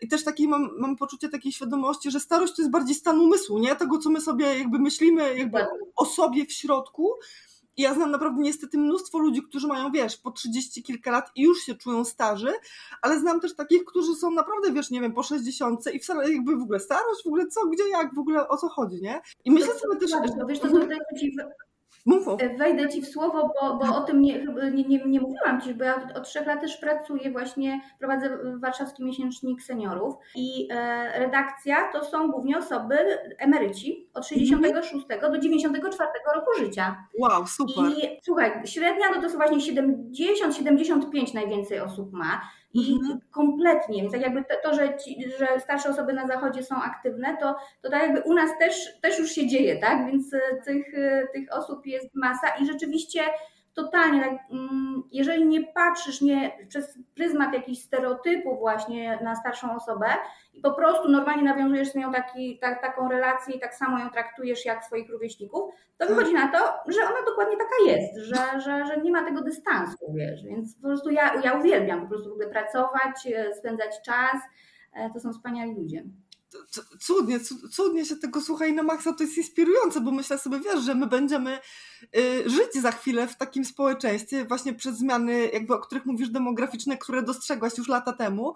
I 0.02 0.08
też 0.08 0.24
takiej 0.24 0.48
mam, 0.48 0.70
mam 0.78 0.96
poczucie 0.96 1.30
takiej 1.30 1.52
świadomości, 1.52 2.12
że 2.12 2.20
starość 2.20 2.56
to 2.56 2.62
jest 2.62 2.72
bardziej 2.72 2.96
stan 2.96 3.20
umysłu, 3.20 3.60
nie? 3.60 3.76
Tego, 3.76 3.98
co 3.98 4.10
my 4.10 4.22
sobie 4.22 4.60
jakby 4.60 4.80
myślimy 4.80 5.38
jakby 5.38 5.66
o 5.96 6.06
sobie 6.06 6.46
w 6.46 6.52
środku, 6.52 7.14
ja 7.78 7.94
znam 7.94 8.12
naprawdę 8.12 8.42
niestety 8.42 8.78
mnóstwo 8.78 9.20
ludzi, 9.20 9.42
którzy 9.44 9.68
mają, 9.68 9.92
wiesz, 9.92 10.18
po 10.18 10.32
30 10.32 10.84
kilka 10.84 11.12
lat 11.12 11.32
i 11.36 11.42
już 11.42 11.60
się 11.60 11.76
czują 11.76 12.06
starzy, 12.06 12.54
ale 13.02 13.20
znam 13.20 13.40
też 13.40 13.56
takich, 13.56 13.86
którzy 13.86 14.16
są 14.16 14.32
naprawdę, 14.32 14.72
wiesz, 14.72 14.92
nie 14.92 15.02
wiem, 15.02 15.14
po 15.14 15.24
60 15.24 15.94
i 15.94 16.00
wcale 16.00 16.32
jakby 16.32 16.56
w 16.56 16.62
ogóle 16.62 16.80
starość, 16.80 17.24
w 17.24 17.28
ogóle 17.28 17.48
co, 17.48 17.68
gdzie, 17.68 17.90
jak, 17.90 18.16
w 18.16 18.20
ogóle 18.20 18.48
o 18.48 18.58
co 18.58 18.70
chodzi, 18.70 19.02
nie? 19.02 19.22
I 19.46 19.52
myślę 19.52 19.80
sobie 19.80 19.96
też... 19.96 20.12
Wiesz, 20.48 20.60
to 20.60 20.68
tutaj 22.06 22.48
E, 22.48 22.58
wejdę 22.58 22.90
Ci 22.90 23.02
w 23.02 23.08
słowo, 23.08 23.54
bo, 23.62 23.76
bo 23.76 23.96
o 23.96 24.02
tym 24.02 24.22
nie, 24.22 24.46
nie, 24.74 24.84
nie, 24.84 25.06
nie 25.06 25.22
mówiłam 25.22 25.62
Ci, 25.62 25.74
bo 25.74 25.84
ja 25.84 25.96
od, 25.96 26.18
od 26.18 26.24
trzech 26.24 26.48
lat 26.48 26.62
też 26.62 26.78
pracuję 26.78 27.32
właśnie, 27.32 27.82
prowadzę 28.00 28.38
warszawski 28.60 29.04
miesięcznik 29.04 29.62
seniorów 29.62 30.16
i 30.36 30.68
e, 30.72 31.20
redakcja 31.20 31.92
to 31.92 32.06
są 32.06 32.32
głównie 32.32 32.58
osoby, 32.58 32.96
emeryci 33.38 34.10
od 34.14 34.28
66 34.28 35.06
mm. 35.10 35.32
do 35.32 35.38
94 35.38 36.10
roku 36.36 36.60
życia. 36.60 37.08
Wow, 37.20 37.48
super. 37.48 37.86
I 37.98 38.20
słuchaj, 38.24 38.52
średnia 38.66 39.06
no 39.16 39.22
to 39.22 39.30
są 39.30 39.38
właśnie 39.38 39.58
70-75 39.58 41.34
najwięcej 41.34 41.80
osób 41.80 42.14
ma. 42.14 42.42
I 42.74 42.94
mhm. 42.94 43.20
kompletnie, 43.32 44.02
więc 44.02 44.14
tak 44.14 44.22
jakby 44.22 44.44
to, 44.44 44.56
to 44.64 44.76
że, 44.76 44.98
ci, 44.98 45.32
że 45.40 45.60
starsze 45.60 45.90
osoby 45.90 46.14
na 46.14 46.28
zachodzie 46.28 46.64
są 46.64 46.76
aktywne, 46.76 47.38
to, 47.38 47.56
to 47.82 47.90
tak 47.90 48.02
jakby 48.02 48.22
u 48.22 48.34
nas 48.34 48.50
też, 48.60 49.00
też 49.02 49.20
już 49.20 49.32
się 49.32 49.48
dzieje, 49.48 49.78
tak? 49.78 50.06
Więc 50.08 50.34
e, 50.34 50.40
tych, 50.66 50.94
e, 50.94 51.28
tych 51.34 51.54
osób 51.54 51.86
jest 51.86 52.16
masa 52.16 52.48
i 52.62 52.66
rzeczywiście 52.66 53.22
totalnie, 53.74 54.22
tak, 54.22 54.52
mm, 54.52 55.04
jeżeli 55.12 55.46
nie 55.46 55.68
patrzysz 55.68 56.22
nie, 56.22 56.68
przez 56.70 57.00
pryzmat 57.16 57.54
jakichś 57.54 57.82
stereotypów 57.82 58.60
właśnie 58.60 59.20
na 59.24 59.36
starszą 59.36 59.76
osobę 59.76 60.06
i 60.54 60.62
po 60.62 60.74
prostu 60.74 61.10
normalnie 61.10 61.44
nawiązujesz 61.44 61.92
z 61.92 61.96
nią 61.96 62.12
taki, 62.12 62.60
ta, 62.60 62.76
taką 62.76 63.10
relację 63.10 63.56
i 63.56 63.60
tak 63.60 63.76
samo 63.76 64.00
ją 64.00 64.10
traktujesz 64.10 64.66
jak 64.66 64.86
swoich 64.86 65.10
rówieśników, 65.10 65.74
to 65.98 66.08
wychodzi 66.08 66.34
na 66.34 66.52
to, 66.52 66.58
że 66.92 67.02
ona 67.02 67.26
dokładnie 67.26 67.58
taka 67.58 67.92
jest, 67.92 68.18
że, 68.18 68.62
że, 68.62 68.86
że 68.86 69.02
nie 69.02 69.12
ma 69.12 69.26
tego 69.26 69.42
dystansu, 69.42 69.98
wiesz, 70.16 70.44
więc 70.44 70.76
po 70.76 70.82
prostu 70.82 71.10
ja, 71.10 71.42
ja 71.42 71.54
uwielbiam 71.54 72.02
po 72.02 72.08
prostu 72.08 72.30
w 72.30 72.34
ogóle 72.34 72.50
pracować, 72.50 73.28
e, 73.36 73.56
spędzać 73.56 74.02
czas, 74.06 74.42
e, 74.94 75.10
to 75.14 75.20
są 75.20 75.34
wspaniali 75.34 75.76
ludzie. 75.76 76.04
Cudnie, 77.00 77.40
cudnie 77.72 78.06
się 78.06 78.16
tego 78.16 78.42
słucha 78.42 78.66
i 78.66 78.74
na 78.74 78.84
maksa 78.84 79.14
to 79.14 79.24
jest 79.24 79.38
inspirujące, 79.38 80.02
bo 80.02 80.12
myślę 80.12 80.38
sobie, 80.38 80.60
wiesz, 80.60 80.82
że 80.84 80.96
my 80.96 81.08
będziemy 81.08 81.58
żyć 82.46 82.74
za 82.82 82.92
chwilę 82.92 83.28
w 83.28 83.38
takim 83.38 83.66
społeczeństwie 83.66 84.46
właśnie 84.46 84.74
przez 84.74 84.98
zmiany, 84.98 85.50
jakby 85.54 85.74
o 85.74 85.80
których 85.80 86.06
mówisz, 86.06 86.30
demograficzne, 86.30 86.98
które 86.98 87.24
dostrzegłaś 87.24 87.78
już 87.78 87.88
lata 87.88 88.14
temu, 88.14 88.56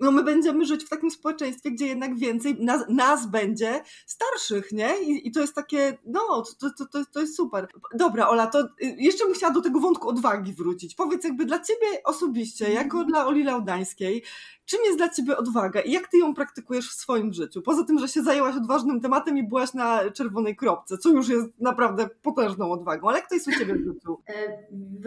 no 0.00 0.10
my 0.10 0.22
będziemy 0.22 0.64
żyć 0.64 0.84
w 0.84 0.88
takim 0.88 1.10
społeczeństwie, 1.10 1.70
gdzie 1.70 1.86
jednak 1.86 2.18
więcej 2.18 2.56
nas, 2.60 2.84
nas 2.88 3.26
będzie 3.26 3.82
starszych, 4.06 4.72
nie? 4.72 5.02
I, 5.02 5.28
I, 5.28 5.32
to 5.32 5.40
jest 5.40 5.54
takie, 5.54 5.98
no, 6.06 6.44
to, 6.60 6.70
to, 6.70 6.86
to, 6.86 7.04
to 7.12 7.20
jest 7.20 7.36
super. 7.36 7.68
Dobra, 7.94 8.28
Ola, 8.28 8.46
to 8.46 8.60
y, 8.60 8.66
jeszcze 8.98 9.24
bym 9.24 9.34
chciała 9.34 9.52
do 9.52 9.60
tego 9.60 9.80
wątku 9.80 10.08
odwagi 10.08 10.52
wrócić. 10.52 10.94
Powiedz 10.94 11.24
jakby 11.24 11.44
dla 11.44 11.60
ciebie 11.60 11.86
osobiście, 12.04 12.72
jako 12.72 13.04
dla 13.04 13.26
Oli 13.26 13.44
Laudańskiej, 13.44 14.22
czym 14.64 14.80
jest 14.84 14.98
dla 14.98 15.08
ciebie 15.08 15.36
odwaga 15.36 15.80
i 15.80 15.92
jak 15.92 16.08
ty 16.08 16.18
ją 16.18 16.34
praktykujesz 16.34 16.90
w 16.90 16.94
swoim 16.94 17.32
życiu? 17.32 17.62
Poza 17.62 17.84
tym, 17.84 17.98
że 17.98 18.08
się 18.08 18.22
zajęłaś 18.22 18.56
odważnym 18.56 19.00
tematem 19.00 19.38
i 19.38 19.48
byłaś 19.48 19.74
na 19.74 20.10
czerwonej 20.10 20.56
kropce, 20.56 20.98
co 20.98 21.10
już 21.10 21.28
jest 21.28 21.46
naprawdę 21.60 22.08
potężną 22.22 22.72
odwagą, 22.72 22.83
ale 22.90 23.18
jak 23.18 23.28
to 23.28 23.34
jest 23.34 23.48
u 23.48 23.52
Ciebie 23.52 23.74
w 23.74 23.78
życiu? 23.78 24.18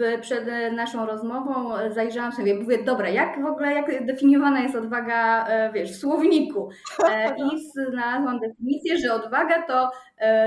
E, 0.00 0.18
przed 0.18 0.46
naszą 0.72 1.06
rozmową 1.06 1.70
zajrzałam 1.90 2.32
sobie, 2.32 2.54
mówię, 2.54 2.84
dobra, 2.84 3.08
jak 3.08 3.42
w 3.42 3.46
ogóle, 3.46 3.74
jak 3.74 4.06
definiowana 4.06 4.60
jest 4.60 4.74
odwaga, 4.74 5.46
e, 5.48 5.72
wiesz, 5.72 5.92
w 5.92 6.00
słowniku? 6.00 6.70
E, 7.08 7.36
I 7.36 7.70
znalazłam 7.90 8.40
definicję, 8.40 8.98
że 8.98 9.14
odwaga 9.14 9.62
to 9.62 9.90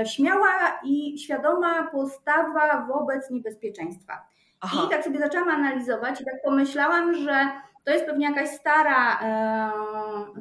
śmiała 0.04 0.80
i 0.84 1.18
świadoma 1.18 1.90
postawa 1.92 2.86
wobec 2.86 3.30
niebezpieczeństwa. 3.30 4.26
Aha. 4.60 4.82
I 4.86 4.90
tak 4.90 5.04
sobie 5.04 5.18
zaczęłam 5.18 5.48
analizować 5.48 6.20
i 6.20 6.24
tak 6.24 6.42
pomyślałam, 6.44 7.14
że 7.14 7.48
to 7.84 7.92
jest 7.92 8.06
pewnie 8.06 8.26
jakaś 8.26 8.48
stara, 8.48 9.20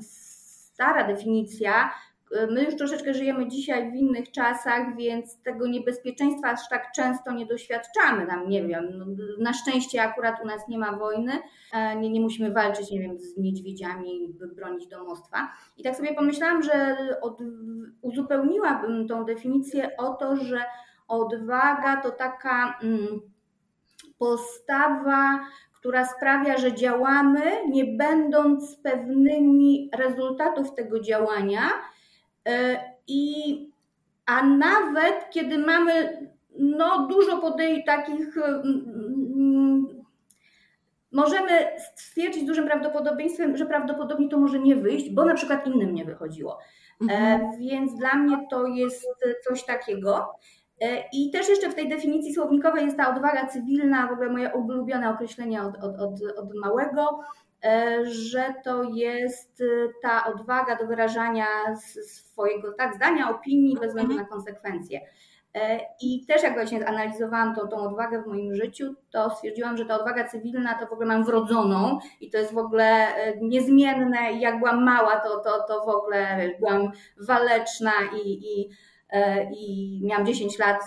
stara 0.01 1.07
definicja. 1.07 1.91
My 2.51 2.63
już 2.63 2.75
troszeczkę 2.75 3.13
żyjemy 3.13 3.47
dzisiaj 3.47 3.91
w 3.91 3.95
innych 3.95 4.31
czasach, 4.31 4.95
więc 4.97 5.41
tego 5.41 5.67
niebezpieczeństwa 5.67 6.49
aż 6.49 6.69
tak 6.69 6.91
często 6.95 7.31
nie 7.31 7.45
doświadczamy. 7.45 8.27
Tam 8.27 8.49
nie 8.49 8.67
wiem, 8.67 8.89
no, 8.93 9.05
na 9.39 9.53
szczęście 9.53 10.03
akurat 10.03 10.43
u 10.43 10.47
nas 10.47 10.67
nie 10.67 10.77
ma 10.77 10.97
wojny, 10.97 11.31
e, 11.73 11.95
nie, 11.95 12.09
nie 12.09 12.21
musimy 12.21 12.51
walczyć, 12.51 12.91
nie 12.91 12.99
wiem, 12.99 13.19
z 13.19 13.37
niedźwiedziami, 13.37 14.33
by 14.39 14.47
bronić 14.47 14.87
domostwa. 14.87 15.51
I 15.77 15.83
tak 15.83 15.95
sobie 15.95 16.13
pomyślałam, 16.13 16.63
że 16.63 16.97
od, 17.21 17.39
uzupełniłabym 18.01 19.07
tą 19.07 19.25
definicję 19.25 19.97
o 19.97 20.13
to, 20.13 20.35
że 20.35 20.63
odwaga 21.07 22.01
to 22.01 22.11
taka. 22.11 22.79
Mm, 22.83 23.31
postawa, 24.21 25.39
która 25.79 26.05
sprawia, 26.05 26.57
że 26.57 26.73
działamy, 26.73 27.41
nie 27.69 27.85
będąc 27.85 28.77
pewnymi 28.83 29.89
rezultatów 29.97 30.75
tego 30.75 30.99
działania. 30.99 31.61
E, 32.47 32.79
I, 33.07 33.71
a 34.25 34.43
nawet 34.43 35.29
kiedy 35.29 35.57
mamy 35.57 36.27
no, 36.59 37.07
dużo 37.07 37.37
podej 37.37 37.83
takich, 37.83 38.37
mm, 38.37 39.87
możemy 41.11 41.51
stwierdzić 41.95 42.43
z 42.43 42.45
dużym 42.45 42.65
prawdopodobieństwem, 42.65 43.57
że 43.57 43.65
prawdopodobnie 43.65 44.29
to 44.29 44.39
może 44.39 44.59
nie 44.59 44.75
wyjść, 44.75 45.09
bo 45.09 45.25
na 45.25 45.33
przykład 45.33 45.67
innym 45.67 45.93
nie 45.93 46.05
wychodziło. 46.05 46.59
E, 47.09 47.13
mhm. 47.13 47.59
Więc 47.59 47.95
dla 47.95 48.15
mnie 48.15 48.47
to 48.49 48.65
jest 48.65 49.07
coś 49.47 49.65
takiego. 49.65 50.35
E, 50.81 51.03
I 51.13 51.31
też 51.31 51.49
jeszcze 51.49 51.69
w 51.69 51.75
tej 51.75 51.89
definicji 51.89 52.33
słownikowej 52.33 52.85
jest 52.85 52.97
ta 52.97 53.15
odwaga 53.15 53.47
cywilna, 53.47 54.07
w 54.07 54.11
ogóle 54.11 54.29
moje 54.29 54.49
ulubione 54.53 55.09
określenie 55.09 55.61
od, 55.61 55.75
od, 55.77 55.99
od, 55.99 56.13
od 56.37 56.55
małego, 56.55 57.19
że 58.03 58.53
to 58.63 58.83
jest 58.83 59.61
e, 59.61 59.65
ta 60.01 60.25
odwaga 60.25 60.75
do 60.75 60.87
wyrażania 60.87 61.45
swojego 62.07 62.73
tak, 62.73 62.95
zdania, 62.95 63.29
opinii 63.29 63.77
bez 63.79 63.87
względu 63.87 64.15
na 64.15 64.25
konsekwencje. 64.25 65.01
I 66.01 66.25
też 66.25 66.43
jak 66.43 66.53
właśnie 66.53 66.87
analizowałam 66.87 67.55
tą, 67.55 67.67
tą 67.67 67.77
odwagę 67.77 68.23
w 68.23 68.27
moim 68.27 68.55
życiu, 68.55 68.95
to 69.09 69.29
stwierdziłam, 69.29 69.77
że 69.77 69.85
ta 69.85 69.99
odwaga 69.99 70.27
cywilna 70.27 70.79
to 70.79 70.87
w 70.87 70.93
ogóle 70.93 71.07
mam 71.07 71.23
wrodzoną 71.23 71.99
i 72.21 72.29
to 72.29 72.37
jest 72.37 72.53
w 72.53 72.57
ogóle 72.57 73.07
niezmienne. 73.41 74.33
Jak 74.39 74.59
byłam 74.59 74.83
mała, 74.83 75.19
to, 75.19 75.39
to, 75.39 75.63
to 75.67 75.85
w 75.85 75.89
ogóle 75.89 76.49
byłam 76.59 76.91
waleczna 77.17 77.91
i, 78.23 78.29
i 78.29 78.69
E, 78.69 78.90
i 79.51 80.01
miałam 80.03 80.25
10 80.25 80.59
lat, 80.59 80.81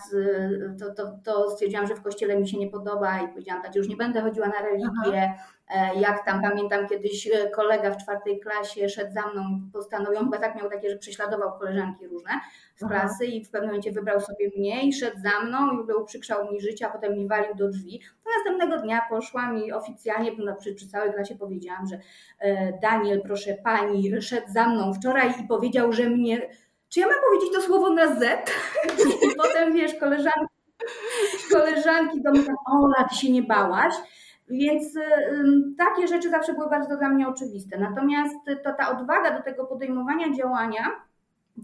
to, 0.81 0.95
to, 0.95 1.19
to 1.25 1.51
stwierdziłam, 1.51 1.87
że 1.87 1.95
w 1.95 2.03
kościele 2.03 2.37
mi 2.37 2.49
się 2.49 2.59
nie 2.59 2.71
podoba 2.71 3.21
i 3.21 3.29
powiedziałam 3.29 3.63
tak, 3.63 3.75
już 3.75 3.89
nie 3.89 3.97
będę 3.97 4.21
chodziła 4.21 4.47
na 4.47 4.63
religię. 4.63 5.35
Aha. 5.35 5.45
E, 5.69 6.01
jak 6.01 6.25
tam 6.25 6.43
pamiętam 6.43 6.89
kiedyś 6.89 7.27
e, 7.27 7.51
kolega 7.51 7.91
w 7.91 7.97
czwartej 7.97 8.41
klasie 8.41 8.89
szedł 8.89 9.13
za 9.15 9.27
mną 9.27 9.43
i 9.51 9.71
postanowił, 9.73 10.21
chyba 10.21 10.39
tak 10.39 10.57
miał 10.57 10.71
takie, 10.71 10.91
że 10.91 10.97
prześladował 10.97 11.59
koleżanki 11.59 12.07
różne 12.07 12.31
z 12.77 12.89
klasy 12.89 13.27
i 13.27 13.45
w 13.45 13.51
pewnym 13.51 13.71
momencie 13.71 13.93
wybrał 13.93 14.21
sobie 14.21 14.51
mnie 14.57 14.89
i 14.89 14.93
szedł 14.93 15.17
za 15.23 15.41
mną 15.41 15.73
i 15.73 15.77
w 15.77 15.81
ogóle 15.81 15.97
uprzykrzał 15.97 16.53
mi 16.53 16.61
życie, 16.61 16.87
a 16.87 16.91
potem 16.91 17.15
mi 17.15 17.29
walił 17.29 17.55
do 17.55 17.69
drzwi. 17.69 18.01
To 18.25 18.31
następnego 18.37 18.83
dnia 18.83 19.01
poszłam 19.11 19.59
i 19.59 19.73
oficjalnie 19.73 20.33
przy, 20.61 20.75
przy 20.75 20.89
całej 20.89 21.13
klasie 21.13 21.35
powiedziałam, 21.37 21.87
że 21.87 21.99
Daniel, 22.83 23.23
proszę 23.23 23.55
pani, 23.65 24.23
szedł 24.23 24.53
za 24.53 24.69
mną 24.69 24.95
wczoraj 24.95 25.31
i 25.41 25.49
powiedział, 25.49 25.93
że 25.93 26.11
mnie 26.11 26.49
czy 26.95 27.01
ja 27.01 27.07
mam 27.07 27.17
powiedzieć 27.29 27.53
to 27.53 27.61
słowo 27.61 27.91
na 27.91 28.07
Z? 28.07 28.51
I 29.33 29.37
potem 29.37 29.73
wiesz, 29.73 29.95
koleżanki, 29.95 30.55
koleżanki 31.53 32.23
do 32.23 32.31
mnie, 32.31 32.55
Ola, 32.67 33.09
ty 33.09 33.17
się 33.17 33.33
nie 33.33 33.43
bałaś. 33.43 33.95
Więc 34.49 34.97
y, 34.97 35.03
takie 35.79 36.09
rzeczy 36.09 36.31
zawsze 36.31 36.53
były 36.53 36.71
bardzo 36.71 36.97
dla 36.97 37.09
mnie 37.09 37.29
oczywiste. 37.29 37.79
Natomiast 37.79 38.35
to, 38.65 38.73
ta 38.73 38.91
odwaga 38.91 39.37
do 39.37 39.43
tego 39.43 39.65
podejmowania 39.65 40.33
działania, 40.33 40.91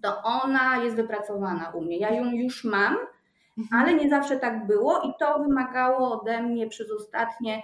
to 0.02 0.22
ona 0.22 0.76
jest 0.76 0.96
wypracowana 0.96 1.70
u 1.74 1.80
mnie. 1.80 1.98
Ja 1.98 2.10
ją 2.10 2.24
już 2.24 2.64
mam, 2.64 2.96
mhm. 3.58 3.82
ale 3.82 3.94
nie 3.94 4.08
zawsze 4.08 4.36
tak 4.36 4.66
było 4.66 5.00
i 5.00 5.12
to 5.18 5.38
wymagało 5.38 6.20
ode 6.20 6.42
mnie 6.42 6.66
przez 6.66 6.90
ostatnie 6.90 7.62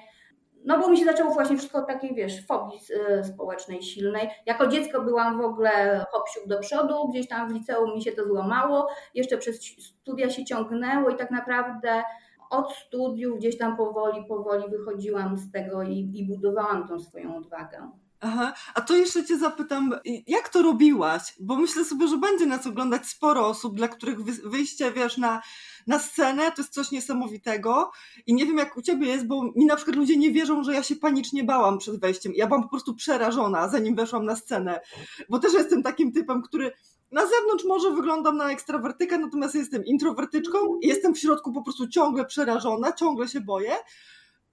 no 0.66 0.78
bo 0.78 0.88
mi 0.88 0.99
się 0.99 1.04
zaczęło 1.04 1.30
właśnie 1.30 1.56
wszystko 1.56 1.78
od 1.78 1.87
takiej, 1.87 2.14
wiesz, 2.14 2.46
fobii 2.46 2.80
y, 3.20 3.25
społecznej 3.25 3.82
silnej. 3.82 4.30
Jako 4.46 4.66
dziecko 4.66 5.00
byłam 5.00 5.38
w 5.38 5.44
ogóle 5.44 6.04
hopsiuk 6.11 6.46
do 6.46 6.58
przodu, 6.58 7.08
gdzieś 7.08 7.28
tam 7.28 7.49
w 7.49 7.52
liceum 7.52 7.94
mi 7.94 8.02
się 8.02 8.12
to 8.12 8.25
złamało, 8.25 8.88
jeszcze 9.14 9.38
przez 9.38 9.61
studia 9.78 10.30
się 10.30 10.44
ciągnęło 10.44 11.11
i 11.11 11.16
tak 11.16 11.30
naprawdę 11.30 12.02
od 12.50 12.73
studiów 12.73 13.38
gdzieś 13.38 13.58
tam 13.58 13.76
powoli, 13.76 14.25
powoli 14.25 14.70
wychodziłam 14.70 15.37
z 15.37 15.52
tego 15.52 15.82
i, 15.82 16.12
i 16.14 16.26
budowałam 16.26 16.88
tą 16.88 17.00
swoją 17.00 17.37
odwagę. 17.37 17.90
Aha, 18.20 18.54
a 18.75 18.80
to 18.80 18.96
jeszcze 18.96 19.25
Cię 19.25 19.38
zapytam, 19.38 19.94
jak 20.26 20.49
to 20.49 20.62
robiłaś? 20.62 21.23
Bo 21.40 21.56
myślę 21.56 21.85
sobie, 21.85 22.08
że 22.08 22.18
będzie 22.18 22.46
nas 22.46 22.66
oglądać 22.66 23.06
sporo 23.06 23.46
osób, 23.46 23.76
dla 23.76 23.88
których 23.88 24.23
wyjście, 24.50 24.92
wiesz, 24.92 25.18
na 25.18 25.42
na 25.87 25.99
scenę 25.99 26.52
to 26.52 26.62
jest 26.62 26.75
coś 26.75 26.90
niesamowitego 26.90 27.90
i 28.26 28.35
nie 28.35 28.46
wiem 28.46 28.58
jak 28.58 28.76
u 28.76 28.82
ciebie 28.82 29.06
jest, 29.06 29.26
bo 29.26 29.42
mi 29.56 29.66
na 29.66 29.76
przykład 29.76 29.96
ludzie 29.96 30.16
nie 30.16 30.30
wierzą, 30.30 30.64
że 30.64 30.75
ja 30.75 30.82
się 30.82 30.96
panicznie 30.96 31.44
bałam 31.44 31.78
przed 31.78 32.00
wejściem. 32.00 32.32
Ja 32.37 32.46
byłam 32.46 32.62
po 32.62 32.68
prostu 32.68 32.94
przerażona, 32.94 33.68
zanim 33.68 33.94
weszłam 33.94 34.25
na 34.25 34.37
scenę, 34.37 34.80
bo 35.28 35.38
też 35.38 35.52
jestem 35.52 35.82
takim 35.82 36.12
typem, 36.12 36.42
który 36.42 36.73
na 37.12 37.26
zewnątrz 37.26 37.64
może 37.64 37.90
wyglądam 37.90 38.37
na 38.37 38.50
ekstrawertykę, 38.50 39.18
natomiast 39.18 39.54
jestem 39.54 39.85
introwertyczką 39.85 40.58
i 40.82 40.88
jestem 40.88 41.14
w 41.14 41.18
środku 41.18 41.52
po 41.52 41.62
prostu 41.62 41.88
ciągle 41.88 42.25
przerażona, 42.25 42.92
ciągle 42.92 43.28
się 43.28 43.40
boję. 43.40 43.76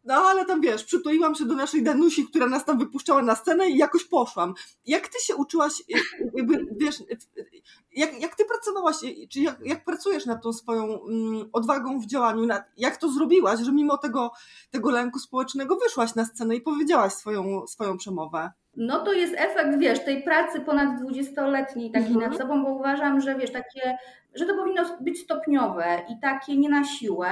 No 0.04 0.14
ale 0.14 0.46
tam 0.46 0.62
wiesz, 0.62 0.84
przytuliłam 0.84 1.36
się 1.36 1.46
do 1.46 1.56
naszej 1.56 1.84
Danusi, 1.84 2.28
która 2.28 2.48
nas 2.48 2.66
tam 2.66 2.80
wypuszczała 2.80 3.22
na 3.22 3.36
scenę 3.36 3.70
i 3.70 3.78
jakoś 3.78 4.04
poszłam. 4.06 4.54
Jak 4.86 5.08
ty 5.08 5.20
się 5.20 5.36
uczyłaś, 5.36 5.74
jakby, 6.36 6.68
wiesz, 6.78 7.04
jak, 7.96 8.22
jak 8.22 8.36
ty 8.36 8.46
pracowałaś, 8.46 8.96
czy 9.30 9.40
jak, 9.40 9.60
jak 9.66 9.86
pracujesz 9.86 10.26
nad 10.26 10.44
tą 10.44 10.54
swoją 10.54 10.84
mm, 10.84 11.50
odwagą 11.54 12.00
w 12.00 12.06
działaniu, 12.06 12.46
nad, 12.46 12.64
jak 12.78 12.98
to 12.98 13.10
zrobiłaś, 13.10 13.60
że 13.60 13.72
mimo 13.72 13.98
tego, 13.98 14.32
tego 14.72 14.92
lęku 14.92 15.20
społecznego 15.20 15.76
wyszłaś 15.76 16.16
na 16.16 16.26
scenę 16.26 16.56
i 16.56 16.62
powiedziałaś 16.62 17.14
swoją, 17.14 17.68
swoją 17.68 17.98
przemowę? 17.98 18.52
No 18.78 19.06
to 19.06 19.14
jest 19.14 19.34
efekt, 19.38 19.80
wiesz, 19.80 20.06
tej 20.06 20.24
pracy 20.24 20.60
ponad 20.60 21.02
dwudziestoletniej 21.02 21.92
takiej 21.92 22.14
mhm. 22.14 22.32
nad 22.32 22.40
sobą, 22.40 22.64
bo 22.64 22.70
uważam, 22.70 23.22
że 23.22 23.36
wiesz, 23.36 23.52
takie, 23.52 23.98
że 24.36 24.46
to 24.46 24.56
powinno 24.56 24.98
być 25.02 25.20
stopniowe 25.20 26.02
i 26.10 26.20
takie 26.22 26.58
nie 26.58 26.70
na 26.70 26.84
siłę 26.84 27.30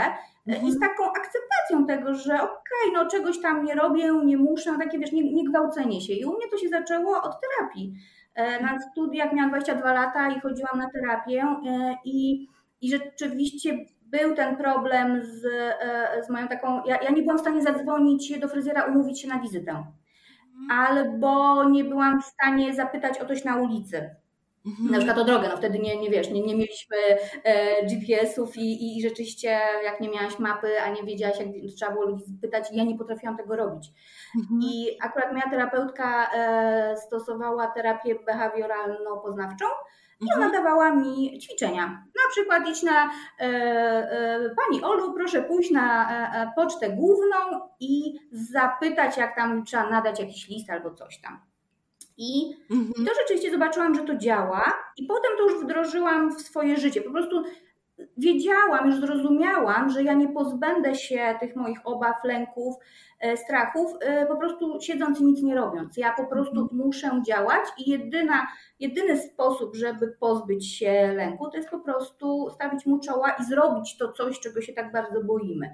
mhm. 0.48 0.68
i 0.68 0.72
z 0.72 0.80
taką 0.80 1.04
akceptacją 1.06 1.86
tego, 1.88 2.14
że 2.14 2.34
okej, 2.34 2.90
okay, 2.90 2.94
no 2.94 3.10
czegoś 3.10 3.42
tam 3.42 3.66
nie 3.66 3.76
robię, 3.76 4.12
nie 4.26 4.38
muszę, 4.38 4.78
takie 4.80 5.00
wiesz, 5.00 5.12
nie, 5.12 5.34
nie 5.34 5.44
gwałcenie 5.44 6.02
się. 6.02 6.14
I 6.14 6.26
u 6.26 6.34
mnie 6.34 6.48
to 6.52 6.58
się 6.58 6.70
zaczęło 6.70 7.22
od 7.22 7.36
terapii. 7.42 7.94
E, 8.36 8.64
na 8.64 8.80
studiach 8.80 9.34
miałam 9.34 9.50
22 9.50 9.94
lata 9.94 10.30
i 10.30 10.40
chodziłam 10.40 10.80
na 10.80 10.90
terapię 10.90 11.42
e, 11.42 11.96
i, 12.06 12.48
i 12.82 12.90
rzeczywiście 12.90 13.78
był 14.04 14.36
ten 14.36 14.58
problem 14.58 15.22
z, 15.24 15.46
e, 15.82 16.24
z 16.24 16.30
moją 16.30 16.48
taką. 16.48 16.84
Ja, 16.86 17.02
ja 17.04 17.12
nie 17.12 17.22
byłam 17.22 17.38
w 17.38 17.42
stanie 17.42 17.62
zadzwonić 17.62 18.40
do 18.40 18.48
fryzjera, 18.48 18.84
umówić 18.84 19.22
się 19.22 19.28
na 19.28 19.40
wizytę. 19.40 19.72
Mhm. 19.72 20.88
Albo 20.88 21.64
nie 21.70 21.84
byłam 21.84 22.22
w 22.22 22.26
stanie 22.26 22.74
zapytać 22.74 23.20
o 23.20 23.26
coś 23.26 23.44
na 23.44 23.56
ulicy. 23.56 24.16
Mhm. 24.66 24.92
Na 24.92 24.98
przykład 24.98 25.18
o 25.18 25.24
drogę, 25.24 25.50
no 25.50 25.58
wtedy 25.58 25.80
nie, 25.80 25.98
nie 25.98 26.10
wiesz, 26.10 26.30
nie, 26.30 26.42
nie 26.42 26.56
mieliśmy 26.56 26.98
e, 27.44 27.86
GPS-ów 27.86 28.58
i, 28.58 28.98
i 28.98 29.02
rzeczywiście 29.02 29.60
jak 29.84 30.00
nie 30.00 30.10
miałaś 30.10 30.40
mapy, 30.40 30.82
a 30.82 30.90
nie 30.90 31.04
wiedziałaś, 31.04 31.40
jak 31.40 31.48
trzeba 31.76 31.92
było 31.92 32.06
ludzi 32.06 32.24
pytać, 32.42 32.68
ja 32.72 32.84
nie 32.84 32.98
potrafiłam 32.98 33.38
tego 33.38 33.56
robić. 33.56 33.92
Mhm. 34.36 34.62
I 34.64 34.98
akurat 35.02 35.32
moja 35.32 35.50
terapeutka 35.50 36.32
e, 36.34 36.98
stosowała 36.98 37.68
terapię 37.68 38.16
behawioralno-poznawczą 38.16 39.66
i 40.22 40.34
ona 40.36 40.46
mhm. 40.46 40.52
dawała 40.52 40.96
mi 40.96 41.40
ćwiczenia. 41.40 41.86
Na 41.88 42.32
przykład 42.32 42.68
idź 42.68 42.84
na 42.84 43.06
e, 43.06 43.46
e, 43.46 44.56
Pani 44.56 44.84
Olu, 44.84 45.14
proszę 45.14 45.44
pójść 45.44 45.72
na 45.72 46.12
e, 46.12 46.42
e 46.42 46.52
pocztę 46.56 46.90
główną 46.90 47.38
i 47.80 48.20
zapytać, 48.32 49.18
jak 49.18 49.36
tam 49.36 49.66
trzeba 49.66 49.90
nadać 49.90 50.20
jakiś 50.20 50.48
list 50.48 50.70
albo 50.70 50.92
coś 50.92 51.22
tam. 51.22 51.51
I 52.24 52.56
mhm. 52.72 53.06
to 53.06 53.14
rzeczywiście 53.22 53.52
zobaczyłam, 53.52 53.96
że 53.96 54.04
to 54.04 54.16
działa, 54.16 54.74
i 54.98 55.06
potem 55.06 55.32
to 55.38 55.44
już 55.44 55.64
wdrożyłam 55.64 56.36
w 56.36 56.42
swoje 56.42 56.78
życie. 56.78 57.02
Po 57.02 57.12
prostu 57.12 57.44
wiedziałam, 58.18 58.86
już 58.86 58.96
zrozumiałam, 58.96 59.90
że 59.90 60.04
ja 60.04 60.14
nie 60.14 60.30
pozbędę 60.30 60.96
się 60.96 61.36
tych 61.40 61.56
moich 61.56 61.80
obaw, 61.84 62.16
lęków, 62.24 62.76
e, 63.20 63.38
strachów, 63.38 63.92
e, 64.02 64.26
po 64.26 64.36
prostu 64.36 64.82
siedząc 64.82 65.20
i 65.20 65.24
nic 65.24 65.44
nie 65.44 65.56
robiąc. 65.56 65.98
Ja 65.98 66.14
po 66.14 66.26
prostu 66.26 66.60
mhm. 66.62 66.82
muszę 66.86 67.22
działać 67.28 67.66
i 67.78 67.90
jedyna, 67.90 68.48
jedyny 68.80 69.18
sposób, 69.18 69.76
żeby 69.76 70.08
pozbyć 70.20 70.78
się 70.78 71.14
lęku, 71.16 71.50
to 71.50 71.58
jest 71.58 71.70
po 71.70 71.80
prostu 71.80 72.50
stawić 72.56 72.86
mu 72.86 73.00
czoła 73.00 73.36
i 73.40 73.44
zrobić 73.44 73.98
to 73.98 74.12
coś, 74.12 74.40
czego 74.40 74.62
się 74.62 74.74
tak 74.74 74.92
bardzo 74.92 75.24
boimy. 75.24 75.70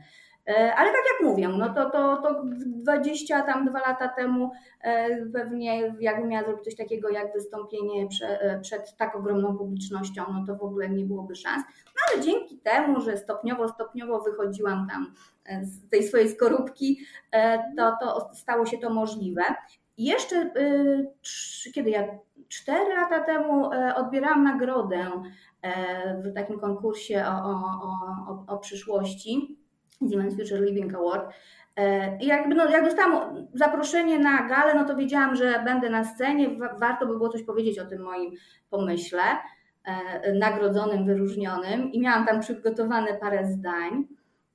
E, 0.48 0.76
ale 0.76 0.90
tak 0.90 1.02
jak 1.14 1.30
mówię, 1.30 1.50
no 1.50 1.74
to, 1.74 1.90
to, 1.90 2.18
to 2.18 2.42
20 2.66 3.42
tam 3.42 3.66
dwa 3.66 3.80
lata 3.80 4.08
temu 4.08 4.52
e, 4.82 5.26
pewnie 5.26 5.96
jakbym 6.00 6.28
miała 6.28 6.44
zrobić 6.44 6.64
coś 6.64 6.76
takiego 6.76 7.10
jak 7.10 7.34
wystąpienie 7.34 8.08
przed, 8.08 8.40
przed 8.62 8.96
tak 8.98 9.16
ogromną 9.16 9.58
publicznością, 9.58 10.24
no 10.34 10.44
to 10.48 10.56
w 10.56 10.64
ogóle 10.64 10.90
nie 10.90 11.06
byłoby 11.06 11.36
szans. 11.36 11.64
No 11.86 12.02
ale 12.12 12.24
dzięki 12.24 12.58
temu, 12.58 13.02
że 13.02 13.18
stopniowo, 13.18 13.70
stopniowo 13.70 14.22
wychodziłam 14.22 14.88
tam 14.90 15.14
e, 15.46 15.66
z 15.66 15.90
tej 15.90 16.04
swojej 16.04 16.30
skorupki, 16.30 17.00
to, 17.78 17.98
to 18.02 18.30
stało 18.34 18.66
się 18.66 18.78
to 18.78 18.90
możliwe. 18.90 19.44
I 19.98 20.06
jeszcze 20.06 20.52
kiedy 21.74 21.90
ja 21.90 22.08
cztery 22.48 22.96
lata 22.96 23.24
temu 23.24 23.70
odbierałam 23.96 24.44
nagrodę 24.44 25.12
w 26.24 26.34
takim 26.34 26.60
konkursie 26.60 27.26
o, 27.28 27.46
o, 27.46 28.44
o, 28.48 28.54
o 28.54 28.58
przyszłości 28.58 29.58
Siemens 30.10 30.36
Future 30.36 30.62
Living 30.62 30.96
Award. 30.96 31.34
E, 31.76 32.18
I 32.18 32.28
jakby, 32.28 32.56
no, 32.56 32.70
jak 32.70 32.86
dostałam 32.86 33.48
zaproszenie 33.54 34.20
na 34.20 34.48
galę, 34.48 34.74
no 34.76 34.86
to 34.86 34.96
wiedziałam, 34.96 35.36
że 35.36 35.62
będę 35.66 35.90
na 35.90 36.04
scenie. 36.04 36.50
Warto 36.80 37.08
by 37.08 37.18
było 37.18 37.30
coś 37.30 37.44
powiedzieć 37.44 37.80
o 37.80 37.86
tym 37.86 38.02
moim 38.02 38.32
pomyśle, 38.70 39.22
e, 39.86 40.34
nagrodzonym, 40.34 41.06
wyróżnionym. 41.06 41.92
I 41.92 42.00
miałam 42.00 42.26
tam 42.26 42.40
przygotowane 42.40 43.14
parę 43.14 43.46
zdań. 43.46 44.08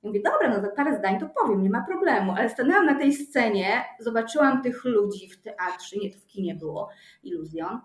I 0.03 0.07
mówię, 0.07 0.21
dobra, 0.21 0.49
no 0.49 0.69
to 0.69 0.75
parę 0.75 0.97
zdań 0.97 1.19
to 1.19 1.29
powiem, 1.41 1.63
nie 1.63 1.69
ma 1.69 1.85
problemu. 1.87 2.33
Ale 2.37 2.49
stanęłam 2.49 2.85
na 2.85 2.95
tej 2.95 3.13
scenie, 3.13 3.85
zobaczyłam 3.99 4.61
tych 4.61 4.85
ludzi 4.85 5.29
w 5.29 5.41
teatrze, 5.41 5.95
nie, 6.01 6.11
to 6.11 6.19
w 6.19 6.25
kinie 6.25 6.55
było, 6.55 6.89
Iluzjon. 7.23 7.79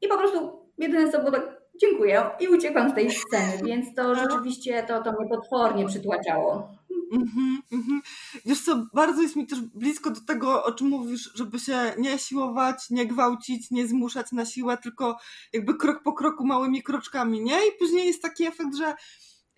I 0.00 0.08
po 0.08 0.18
prostu 0.18 0.60
jedyne 0.78 1.12
co 1.12 1.18
było 1.18 1.30
tak, 1.30 1.62
dziękuję 1.80 2.22
i 2.40 2.48
uciekłam 2.48 2.90
z 2.90 2.94
tej 2.94 3.10
sceny, 3.10 3.62
więc 3.64 3.94
to 3.94 4.14
rzeczywiście 4.14 4.82
to, 4.82 5.02
to 5.02 5.12
mnie 5.12 5.28
potwornie 5.28 5.86
przytłaczało. 5.86 6.68
Mhm, 7.12 7.62
mhm. 7.72 8.02
Wiesz 8.44 8.60
co, 8.60 8.86
bardzo 8.94 9.22
jest 9.22 9.36
mi 9.36 9.46
też 9.46 9.60
blisko 9.60 10.10
do 10.10 10.20
tego, 10.20 10.64
o 10.64 10.72
czym 10.72 10.88
mówisz, 10.88 11.30
żeby 11.34 11.58
się 11.58 11.94
nie 11.98 12.18
siłować, 12.18 12.90
nie 12.90 13.06
gwałcić, 13.06 13.70
nie 13.70 13.88
zmuszać 13.88 14.32
na 14.32 14.46
siłę, 14.46 14.78
tylko 14.78 15.18
jakby 15.52 15.74
krok 15.74 16.02
po 16.02 16.12
kroku, 16.12 16.46
małymi 16.46 16.82
kroczkami, 16.82 17.40
nie? 17.40 17.66
I 17.66 17.78
później 17.78 18.06
jest 18.06 18.22
taki 18.22 18.44
efekt, 18.44 18.76
że 18.76 18.94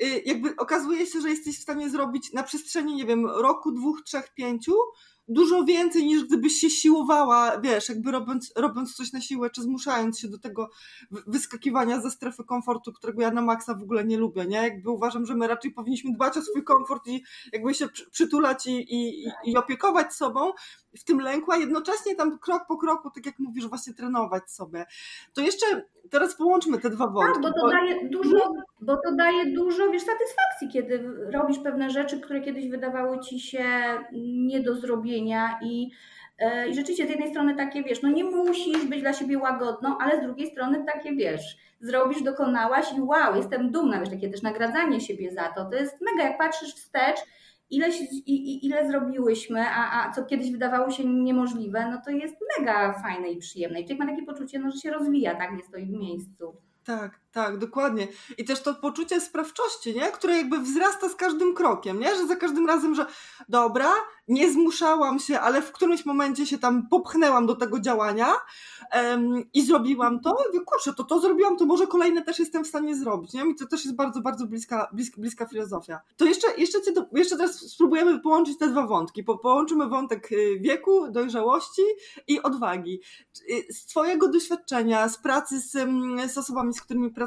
y, 0.02 0.22
jakby 0.24 0.56
okazuje 0.56 1.06
się, 1.06 1.20
że 1.20 1.30
jesteś 1.30 1.58
w 1.58 1.62
stanie 1.62 1.90
zrobić 1.90 2.32
na 2.32 2.42
przestrzeni, 2.42 2.94
nie 2.94 3.04
wiem, 3.04 3.26
roku, 3.26 3.72
dwóch, 3.72 4.02
trzech, 4.02 4.34
pięciu, 4.34 4.74
dużo 5.28 5.64
więcej 5.64 6.06
niż 6.06 6.24
gdybyś 6.24 6.52
się 6.52 6.70
siłowała, 6.70 7.60
wiesz, 7.60 7.88
jakby 7.88 8.10
robiąc, 8.10 8.52
robiąc 8.56 8.94
coś 8.94 9.12
na 9.12 9.20
siłę, 9.20 9.50
czy 9.50 9.62
zmuszając 9.62 10.18
się 10.18 10.28
do 10.28 10.38
tego 10.38 10.70
wyskakiwania 11.26 12.00
ze 12.00 12.10
strefy 12.10 12.44
komfortu, 12.44 12.92
którego 12.92 13.22
ja 13.22 13.30
na 13.30 13.42
maksa 13.42 13.74
w 13.74 13.82
ogóle 13.82 14.04
nie 14.04 14.18
lubię, 14.18 14.44
nie? 14.44 14.56
Jakby 14.56 14.90
uważam, 14.90 15.26
że 15.26 15.34
my 15.34 15.46
raczej 15.46 15.70
powinniśmy 15.70 16.12
dbać 16.12 16.36
o 16.36 16.42
swój 16.42 16.64
komfort 16.64 17.06
i 17.06 17.22
jakby 17.52 17.74
się 17.74 17.88
przytulać 18.10 18.66
i, 18.66 18.94
i, 18.94 19.26
i 19.44 19.56
opiekować 19.56 20.14
sobą 20.14 20.52
w 20.98 21.04
tym 21.04 21.20
lęku, 21.20 21.52
a 21.52 21.56
jednocześnie 21.56 22.16
tam 22.16 22.38
krok 22.38 22.66
po 22.68 22.76
kroku, 22.76 23.10
tak 23.10 23.26
jak 23.26 23.38
mówisz, 23.38 23.66
właśnie 23.66 23.94
trenować 23.94 24.50
sobie. 24.50 24.86
To 25.34 25.40
jeszcze 25.40 25.66
teraz 26.10 26.36
połączmy 26.36 26.78
te 26.78 26.90
dwa 26.90 27.06
wątki. 27.06 27.42
Tak, 27.42 27.42
bo 27.42 27.60
to 27.60 27.68
daje 27.68 28.08
dużo, 28.08 28.52
bo 28.80 28.96
to 28.96 29.14
daje 29.18 29.52
dużo, 29.54 29.90
wiesz, 29.90 30.02
satysfakcji, 30.02 30.68
kiedy 30.72 31.10
robisz 31.32 31.58
pewne 31.58 31.90
rzeczy, 31.90 32.20
które 32.20 32.40
kiedyś 32.40 32.68
wydawały 32.68 33.20
ci 33.20 33.40
się 33.40 33.64
nie 34.46 34.60
do 34.60 34.74
zrobienia 34.74 35.13
i 35.62 35.90
e, 36.38 36.68
i 36.68 36.74
rzeczywiście 36.74 37.06
z 37.06 37.10
jednej 37.10 37.30
strony 37.30 37.56
takie, 37.56 37.82
wiesz, 37.82 38.02
no 38.02 38.10
nie 38.10 38.24
musisz 38.24 38.86
być 38.86 39.00
dla 39.00 39.12
siebie 39.12 39.38
łagodną, 39.38 39.98
ale 39.98 40.20
z 40.20 40.22
drugiej 40.22 40.50
strony 40.50 40.84
takie, 40.94 41.14
wiesz, 41.14 41.58
zrobisz, 41.80 42.22
dokonałaś 42.22 42.92
i 42.98 43.00
wow, 43.00 43.36
jestem 43.36 43.70
dumna, 43.70 44.00
wiesz, 44.00 44.10
takie 44.10 44.30
też 44.30 44.42
nagradzanie 44.42 45.00
siebie 45.00 45.32
za 45.32 45.48
to. 45.48 45.64
To 45.64 45.76
jest 45.76 46.00
mega, 46.00 46.28
jak 46.28 46.38
patrzysz 46.38 46.74
wstecz, 46.74 47.18
ile, 47.70 47.88
ile 48.62 48.88
zrobiłyśmy, 48.88 49.60
a, 49.60 50.08
a 50.08 50.12
co 50.12 50.24
kiedyś 50.24 50.50
wydawało 50.50 50.90
się 50.90 51.04
niemożliwe, 51.04 51.90
no 51.90 52.00
to 52.04 52.10
jest 52.10 52.36
mega 52.58 52.92
fajne 52.92 53.30
i 53.30 53.38
przyjemne. 53.38 53.80
I 53.80 53.84
człowiek 53.84 53.98
ma 53.98 54.12
takie 54.12 54.26
poczucie, 54.26 54.58
no, 54.58 54.70
że 54.70 54.78
się 54.78 54.90
rozwija, 54.90 55.34
tak, 55.34 55.52
nie 55.52 55.62
stoi 55.62 55.86
w 55.86 55.90
miejscu. 55.90 56.56
Tak, 56.84 57.20
tak, 57.34 57.58
dokładnie. 57.58 58.08
I 58.38 58.44
też 58.44 58.62
to 58.62 58.74
poczucie 58.74 59.20
sprawczości, 59.20 59.94
nie? 59.94 60.12
które 60.12 60.36
jakby 60.36 60.58
wzrasta 60.58 61.08
z 61.08 61.14
każdym 61.14 61.54
krokiem, 61.54 62.00
nie? 62.00 62.16
że 62.16 62.26
za 62.26 62.36
każdym 62.36 62.66
razem, 62.66 62.94
że 62.94 63.06
dobra, 63.48 63.92
nie 64.28 64.52
zmuszałam 64.52 65.18
się, 65.18 65.40
ale 65.40 65.62
w 65.62 65.72
którymś 65.72 66.06
momencie 66.06 66.46
się 66.46 66.58
tam 66.58 66.88
popchnęłam 66.88 67.46
do 67.46 67.54
tego 67.54 67.80
działania 67.80 68.34
um, 68.94 69.44
i 69.52 69.62
zrobiłam 69.62 70.20
to. 70.20 70.36
I 70.54 70.60
kurczę, 70.64 70.94
to 70.94 71.04
to 71.04 71.20
zrobiłam, 71.20 71.56
to 71.56 71.66
może 71.66 71.86
kolejne 71.86 72.22
też 72.22 72.38
jestem 72.38 72.64
w 72.64 72.66
stanie 72.66 72.96
zrobić. 72.96 73.32
Nie? 73.32 73.50
I 73.50 73.54
to 73.54 73.66
też 73.66 73.84
jest 73.84 73.96
bardzo, 73.96 74.20
bardzo 74.20 74.46
bliska, 74.46 74.88
bliska, 74.92 75.20
bliska 75.20 75.46
filozofia. 75.46 76.00
To 76.16 76.24
jeszcze, 76.24 76.46
jeszcze, 76.58 76.82
cię 76.82 76.92
do, 76.92 77.06
jeszcze 77.12 77.36
teraz 77.36 77.70
spróbujemy 77.70 78.20
połączyć 78.20 78.58
te 78.58 78.68
dwa 78.68 78.86
wątki. 78.86 79.24
Po, 79.24 79.38
połączymy 79.38 79.88
wątek 79.88 80.32
y, 80.32 80.58
wieku, 80.60 81.10
dojrzałości 81.10 81.82
i 82.28 82.42
odwagi. 82.42 83.00
Y, 83.50 83.72
z 83.72 83.86
Twojego 83.86 84.28
doświadczenia, 84.28 85.08
z 85.08 85.18
pracy 85.18 85.60
z, 85.60 85.72
z 86.32 86.38
osobami, 86.38 86.74
z 86.74 86.80
którymi 86.80 87.10
pracujesz, 87.10 87.23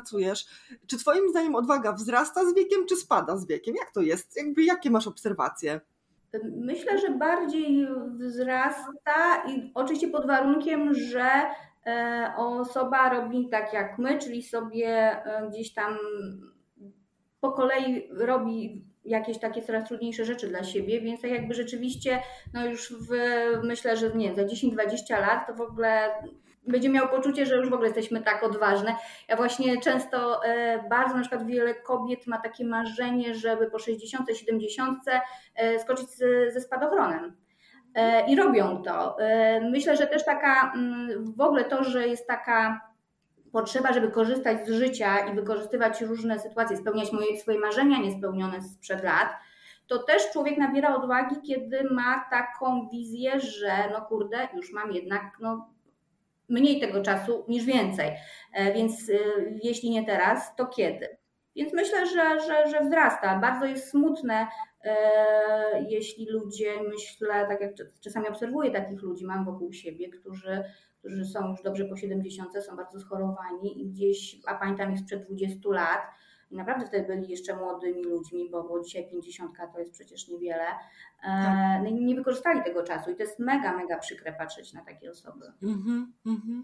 czy 0.87 0.97
Twoim 0.97 1.29
zdaniem 1.29 1.55
odwaga 1.55 1.93
wzrasta 1.93 2.45
z 2.45 2.55
wiekiem, 2.55 2.85
czy 2.89 2.95
spada 2.95 3.37
z 3.37 3.47
wiekiem? 3.47 3.75
Jak 3.75 3.91
to 3.91 4.01
jest? 4.01 4.37
Jakby, 4.37 4.63
jakie 4.63 4.89
masz 4.89 5.07
obserwacje? 5.07 5.81
Myślę, 6.43 6.99
że 6.99 7.09
bardziej 7.09 7.87
wzrasta 8.17 9.43
i 9.49 9.71
oczywiście 9.73 10.07
pod 10.07 10.27
warunkiem, 10.27 10.93
że 10.93 11.29
e, 11.85 12.33
osoba 12.37 13.09
robi 13.09 13.49
tak 13.49 13.73
jak 13.73 13.97
my, 13.97 14.17
czyli 14.17 14.43
sobie 14.43 14.87
e, 14.87 15.49
gdzieś 15.49 15.73
tam 15.73 15.97
po 17.41 17.51
kolei 17.51 18.09
robi 18.11 18.85
jakieś 19.05 19.39
takie 19.39 19.61
coraz 19.61 19.87
trudniejsze 19.87 20.25
rzeczy 20.25 20.47
dla 20.47 20.63
siebie, 20.63 21.01
więc 21.01 21.21
tak 21.21 21.31
jakby 21.31 21.53
rzeczywiście, 21.53 22.19
no 22.53 22.65
już 22.65 22.93
w, 22.93 23.11
myślę, 23.63 23.97
że 23.97 24.15
nie, 24.15 24.35
za 24.35 24.43
10-20 24.43 25.19
lat 25.19 25.47
to 25.47 25.53
w 25.53 25.61
ogóle 25.61 26.09
będzie 26.67 26.89
miał 26.89 27.09
poczucie, 27.09 27.45
że 27.45 27.55
już 27.55 27.69
w 27.69 27.73
ogóle 27.73 27.87
jesteśmy 27.87 28.21
tak 28.21 28.43
odważne. 28.43 28.95
Ja 29.27 29.35
właśnie 29.35 29.81
często 29.81 30.45
e, 30.45 30.83
bardzo 30.89 31.15
na 31.15 31.21
przykład 31.21 31.45
wiele 31.45 31.75
kobiet 31.75 32.27
ma 32.27 32.37
takie 32.37 32.65
marzenie, 32.65 33.35
żeby 33.35 33.71
po 33.71 33.79
60, 33.79 34.37
70 34.37 34.99
e, 35.55 35.79
skoczyć 35.79 36.09
ze 36.49 36.61
spadochronem. 36.61 37.37
E, 37.95 38.29
I 38.29 38.35
robią 38.35 38.81
to. 38.83 39.17
Myślę, 39.71 39.97
że 39.97 40.07
też 40.07 40.25
taka 40.25 40.73
mm, 40.75 41.33
w 41.33 41.41
ogóle 41.41 41.63
to, 41.63 41.83
że 41.83 42.07
jest 42.07 42.27
taka 42.27 42.81
potrzeba, 43.51 43.93
żeby 43.93 44.11
korzystać 44.11 44.67
z 44.67 44.71
życia 44.71 45.19
i 45.19 45.35
wykorzystywać 45.35 46.01
różne 46.01 46.39
sytuacje, 46.39 46.77
spełniać 46.77 47.11
moje, 47.11 47.37
swoje 47.37 47.59
marzenia 47.59 47.97
niespełnione 47.97 48.61
sprzed 48.61 49.03
lat, 49.03 49.29
to 49.87 49.99
też 49.99 50.31
człowiek 50.31 50.57
nabiera 50.57 50.95
odwagi, 50.95 51.35
kiedy 51.47 51.83
ma 51.83 52.25
taką 52.31 52.89
wizję, 52.89 53.39
że 53.39 53.89
no 53.93 54.01
kurde, 54.01 54.47
już 54.53 54.73
mam 54.73 54.91
jednak 54.91 55.23
no, 55.39 55.69
mniej 56.49 56.79
tego 56.79 57.01
czasu 57.01 57.45
niż 57.47 57.65
więcej. 57.65 58.11
E, 58.53 58.73
więc 58.73 59.09
e, 59.09 59.13
jeśli 59.63 59.89
nie 59.89 60.05
teraz, 60.05 60.55
to 60.55 60.65
kiedy? 60.65 61.17
Więc 61.55 61.73
myślę, 61.73 62.05
że, 62.05 62.39
że, 62.39 62.69
że 62.71 62.81
wzrasta. 62.85 63.39
Bardzo 63.39 63.65
jest 63.65 63.89
smutne, 63.89 64.47
e, 64.83 65.85
jeśli 65.89 66.29
ludzie, 66.29 66.73
myślę, 66.89 67.47
tak 67.47 67.61
jak 67.61 67.71
czasami 68.03 68.27
obserwuję 68.27 68.71
takich 68.71 69.01
ludzi, 69.01 69.25
mam 69.25 69.45
wokół 69.45 69.73
siebie, 69.73 70.09
którzy, 70.09 70.63
którzy 70.99 71.25
są 71.25 71.49
już 71.49 71.61
dobrze 71.61 71.85
po 71.85 71.95
70, 71.95 72.63
są 72.65 72.75
bardzo 72.75 72.99
schorowani 72.99 73.81
i 73.81 73.89
gdzieś, 73.89 74.37
a 74.47 74.55
pamiętam 74.55 74.93
ich 74.93 74.99
sprzed 74.99 75.25
20 75.25 75.69
lat, 75.69 76.01
naprawdę 76.51 76.85
wtedy 76.85 77.15
byli 77.15 77.31
jeszcze 77.31 77.55
młodymi 77.55 78.03
ludźmi, 78.03 78.49
bo, 78.49 78.63
bo 78.63 78.79
dzisiaj 78.79 79.09
50 79.09 79.51
to 79.73 79.79
jest 79.79 79.91
przecież 79.91 80.27
niewiele. 80.27 80.65
E, 81.23 81.23
tak. 81.23 81.83
No 81.83 81.89
nie 81.89 82.15
wykorzystali 82.15 82.63
tego 82.63 82.83
czasu 82.83 83.11
i 83.11 83.15
to 83.15 83.23
jest 83.23 83.39
mega, 83.39 83.77
mega 83.77 83.97
przykre 83.97 84.33
patrzeć 84.33 84.73
na 84.73 84.85
takie 84.85 85.11
osoby. 85.11 85.45
Mm 85.63 86.11
-hmm, 86.25 86.61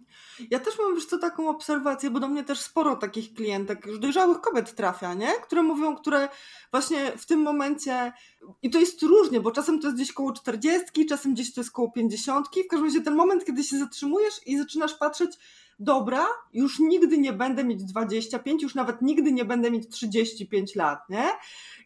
Ja 0.52 0.60
też 0.60 0.80
mam 0.80 0.94
już 0.94 1.06
co 1.06 1.18
taką 1.18 1.50
obserwację, 1.50 2.10
bo 2.10 2.20
do 2.20 2.28
mnie 2.28 2.44
też 2.44 2.60
sporo 2.60 2.96
takich 2.96 3.34
klientek, 3.34 3.86
już 3.86 4.00
dojrzałych 4.00 4.42
kobiet 4.42 4.76
trafia, 4.76 5.14
nie? 5.14 5.32
Które 5.44 5.64
mówią, 5.64 5.96
które 5.96 6.30
właśnie 6.72 7.12
w 7.18 7.26
tym 7.26 7.40
momencie, 7.40 8.14
i 8.62 8.70
to 8.70 8.80
jest 8.80 9.04
różnie, 9.04 9.42
bo 9.42 9.52
czasem 9.52 9.80
to 9.80 9.88
jest 9.88 9.98
gdzieś 9.98 10.14
koło 10.14 10.34
40, 10.34 11.06
czasem 11.06 11.34
gdzieś 11.34 11.54
to 11.54 11.62
jest 11.62 11.72
koło 11.72 11.92
50, 11.92 12.48
w 12.48 12.68
każdym 12.68 12.88
razie 12.88 13.02
ten 13.02 13.16
moment, 13.16 13.46
kiedy 13.46 13.64
się 13.64 13.78
zatrzymujesz 13.78 14.48
i 14.48 14.58
zaczynasz 14.58 14.94
patrzeć, 14.94 15.38
dobra, 15.80 16.26
już 16.54 16.80
nigdy 16.80 17.18
nie 17.18 17.34
będę 17.34 17.64
mieć 17.64 17.84
25, 17.84 18.64
już 18.64 18.76
nawet 18.76 19.02
nigdy 19.02 19.32
nie 19.32 19.46
będę 19.46 19.72
mieć 19.72 19.90
35 19.90 20.76
lat, 20.76 21.10
nie? 21.10 21.30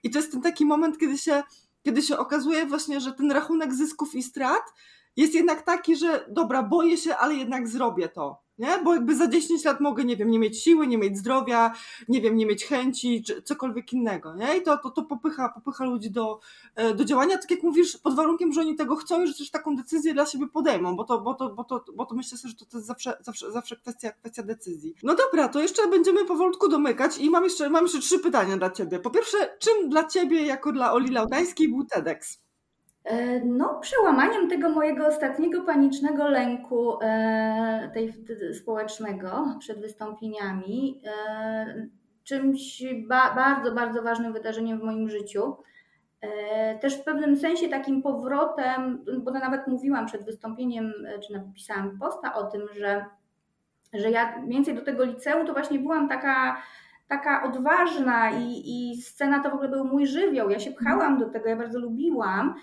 I 0.03 0.09
to 0.09 0.19
jest 0.19 0.31
ten 0.31 0.41
taki 0.41 0.65
moment, 0.65 0.97
kiedy 0.97 1.17
się, 1.17 1.43
kiedy 1.83 2.01
się 2.01 2.17
okazuje 2.17 2.65
właśnie, 2.65 2.99
że 2.99 3.13
ten 3.13 3.31
rachunek 3.31 3.73
zysków 3.73 4.15
i 4.15 4.23
strat 4.23 4.63
jest 5.15 5.33
jednak 5.33 5.61
taki, 5.61 5.95
że 5.95 6.25
dobra, 6.29 6.63
boję 6.63 6.97
się, 6.97 7.15
ale 7.15 7.35
jednak 7.35 7.67
zrobię 7.67 8.09
to. 8.09 8.46
Nie? 8.59 8.79
Bo 8.83 8.93
jakby 8.93 9.15
za 9.15 9.27
10 9.27 9.65
lat 9.65 9.79
mogę, 9.79 10.03
nie 10.03 10.17
wiem, 10.17 10.31
nie 10.31 10.39
mieć 10.39 10.63
siły, 10.63 10.87
nie 10.87 10.97
mieć 10.97 11.17
zdrowia, 11.17 11.73
nie 12.07 12.21
wiem, 12.21 12.35
nie 12.35 12.45
mieć 12.45 12.65
chęci, 12.65 13.23
czy 13.23 13.41
cokolwiek 13.41 13.93
innego, 13.93 14.35
nie? 14.35 14.57
I 14.57 14.61
to, 14.61 14.77
to, 14.77 14.89
to 14.89 15.03
popycha, 15.03 15.49
popycha 15.49 15.85
ludzi 15.85 16.11
do, 16.11 16.39
e, 16.75 16.93
do 16.93 17.05
działania, 17.05 17.37
tak 17.37 17.51
jak 17.51 17.63
mówisz, 17.63 17.97
pod 17.97 18.15
warunkiem, 18.15 18.53
że 18.53 18.61
oni 18.61 18.75
tego 18.75 18.95
chcą 18.95 19.23
i 19.23 19.27
że 19.27 19.33
też 19.33 19.51
taką 19.51 19.75
decyzję 19.75 20.13
dla 20.13 20.25
siebie 20.25 20.47
podejmą, 20.47 20.95
bo 20.95 21.03
to, 21.03 21.21
bo 21.21 21.33
to, 21.33 21.49
bo 21.49 21.63
to, 21.63 21.85
bo 21.95 22.05
to 22.05 22.15
myślę 22.15 22.37
sobie, 22.37 22.53
że 22.59 22.65
to, 22.65 22.77
jest 22.77 22.87
zawsze, 22.87 23.17
zawsze, 23.21 23.51
zawsze 23.51 23.75
kwestia, 23.75 24.11
kwestia 24.11 24.43
decyzji. 24.43 24.95
No 25.03 25.15
dobra, 25.15 25.47
to 25.47 25.59
jeszcze 25.59 25.87
będziemy 25.87 26.25
powolutku 26.25 26.69
domykać 26.69 27.17
i 27.17 27.29
mam 27.29 27.43
jeszcze, 27.43 27.69
mam 27.69 27.83
jeszcze 27.83 27.99
trzy 27.99 28.19
pytania 28.19 28.57
dla 28.57 28.69
Ciebie. 28.69 28.99
Po 28.99 29.09
pierwsze, 29.09 29.57
czym 29.59 29.89
dla 29.89 30.07
Ciebie, 30.07 30.45
jako 30.45 30.71
dla 30.71 30.93
Oli 30.93 31.11
Laudańskiej 31.11 31.69
był 31.69 31.85
TEDx? 31.85 32.46
E, 33.07 33.39
no, 33.45 33.79
przełamaniem 33.79 34.49
tego 34.49 34.69
mojego 34.69 35.07
ostatniego 35.07 35.61
panicznego 35.61 36.27
lęku 36.27 37.01
e, 37.01 37.91
tej, 37.93 38.13
społecznego 38.53 39.55
przed 39.59 39.81
wystąpieniami, 39.81 41.01
e, 41.05 41.87
czymś 42.23 42.83
ba, 43.07 43.35
bardzo, 43.35 43.71
bardzo 43.71 44.01
ważnym 44.01 44.33
wydarzeniem 44.33 44.79
w 44.79 44.83
moim 44.83 45.09
życiu. 45.09 45.57
Też 46.81 46.97
w 46.97 47.03
pewnym 47.03 47.37
sensie 47.37 47.69
takim 47.69 48.01
powrotem, 48.01 49.05
bo 49.23 49.31
nawet 49.31 49.67
mówiłam 49.67 50.05
przed 50.05 50.25
wystąpieniem, 50.25 50.93
czy 51.27 51.33
napisałam 51.33 51.99
posta 51.99 52.33
o 52.33 52.43
tym, 52.43 52.61
że, 52.75 53.05
że 53.93 54.11
ja 54.11 54.41
więcej 54.47 54.75
do 54.75 54.81
tego 54.81 55.03
liceum 55.03 55.47
to 55.47 55.53
właśnie 55.53 55.79
byłam 55.79 56.09
taka 56.09 56.61
taka 57.07 57.43
odważna 57.43 58.31
i, 58.31 58.63
i 58.65 59.01
scena 59.01 59.43
to 59.43 59.49
w 59.49 59.53
ogóle 59.53 59.69
był 59.69 59.85
mój 59.85 60.07
żywioł. 60.07 60.49
Ja 60.49 60.59
się 60.59 60.71
pchałam 60.71 61.19
do 61.19 61.29
tego, 61.29 61.49
ja 61.49 61.55
bardzo 61.55 61.79
lubiłam. 61.79 62.55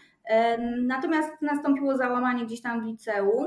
Natomiast 0.83 1.43
nastąpiło 1.43 1.97
załamanie 1.97 2.45
gdzieś 2.45 2.63
tam 2.63 2.81
w 2.81 2.85
liceum 2.85 3.47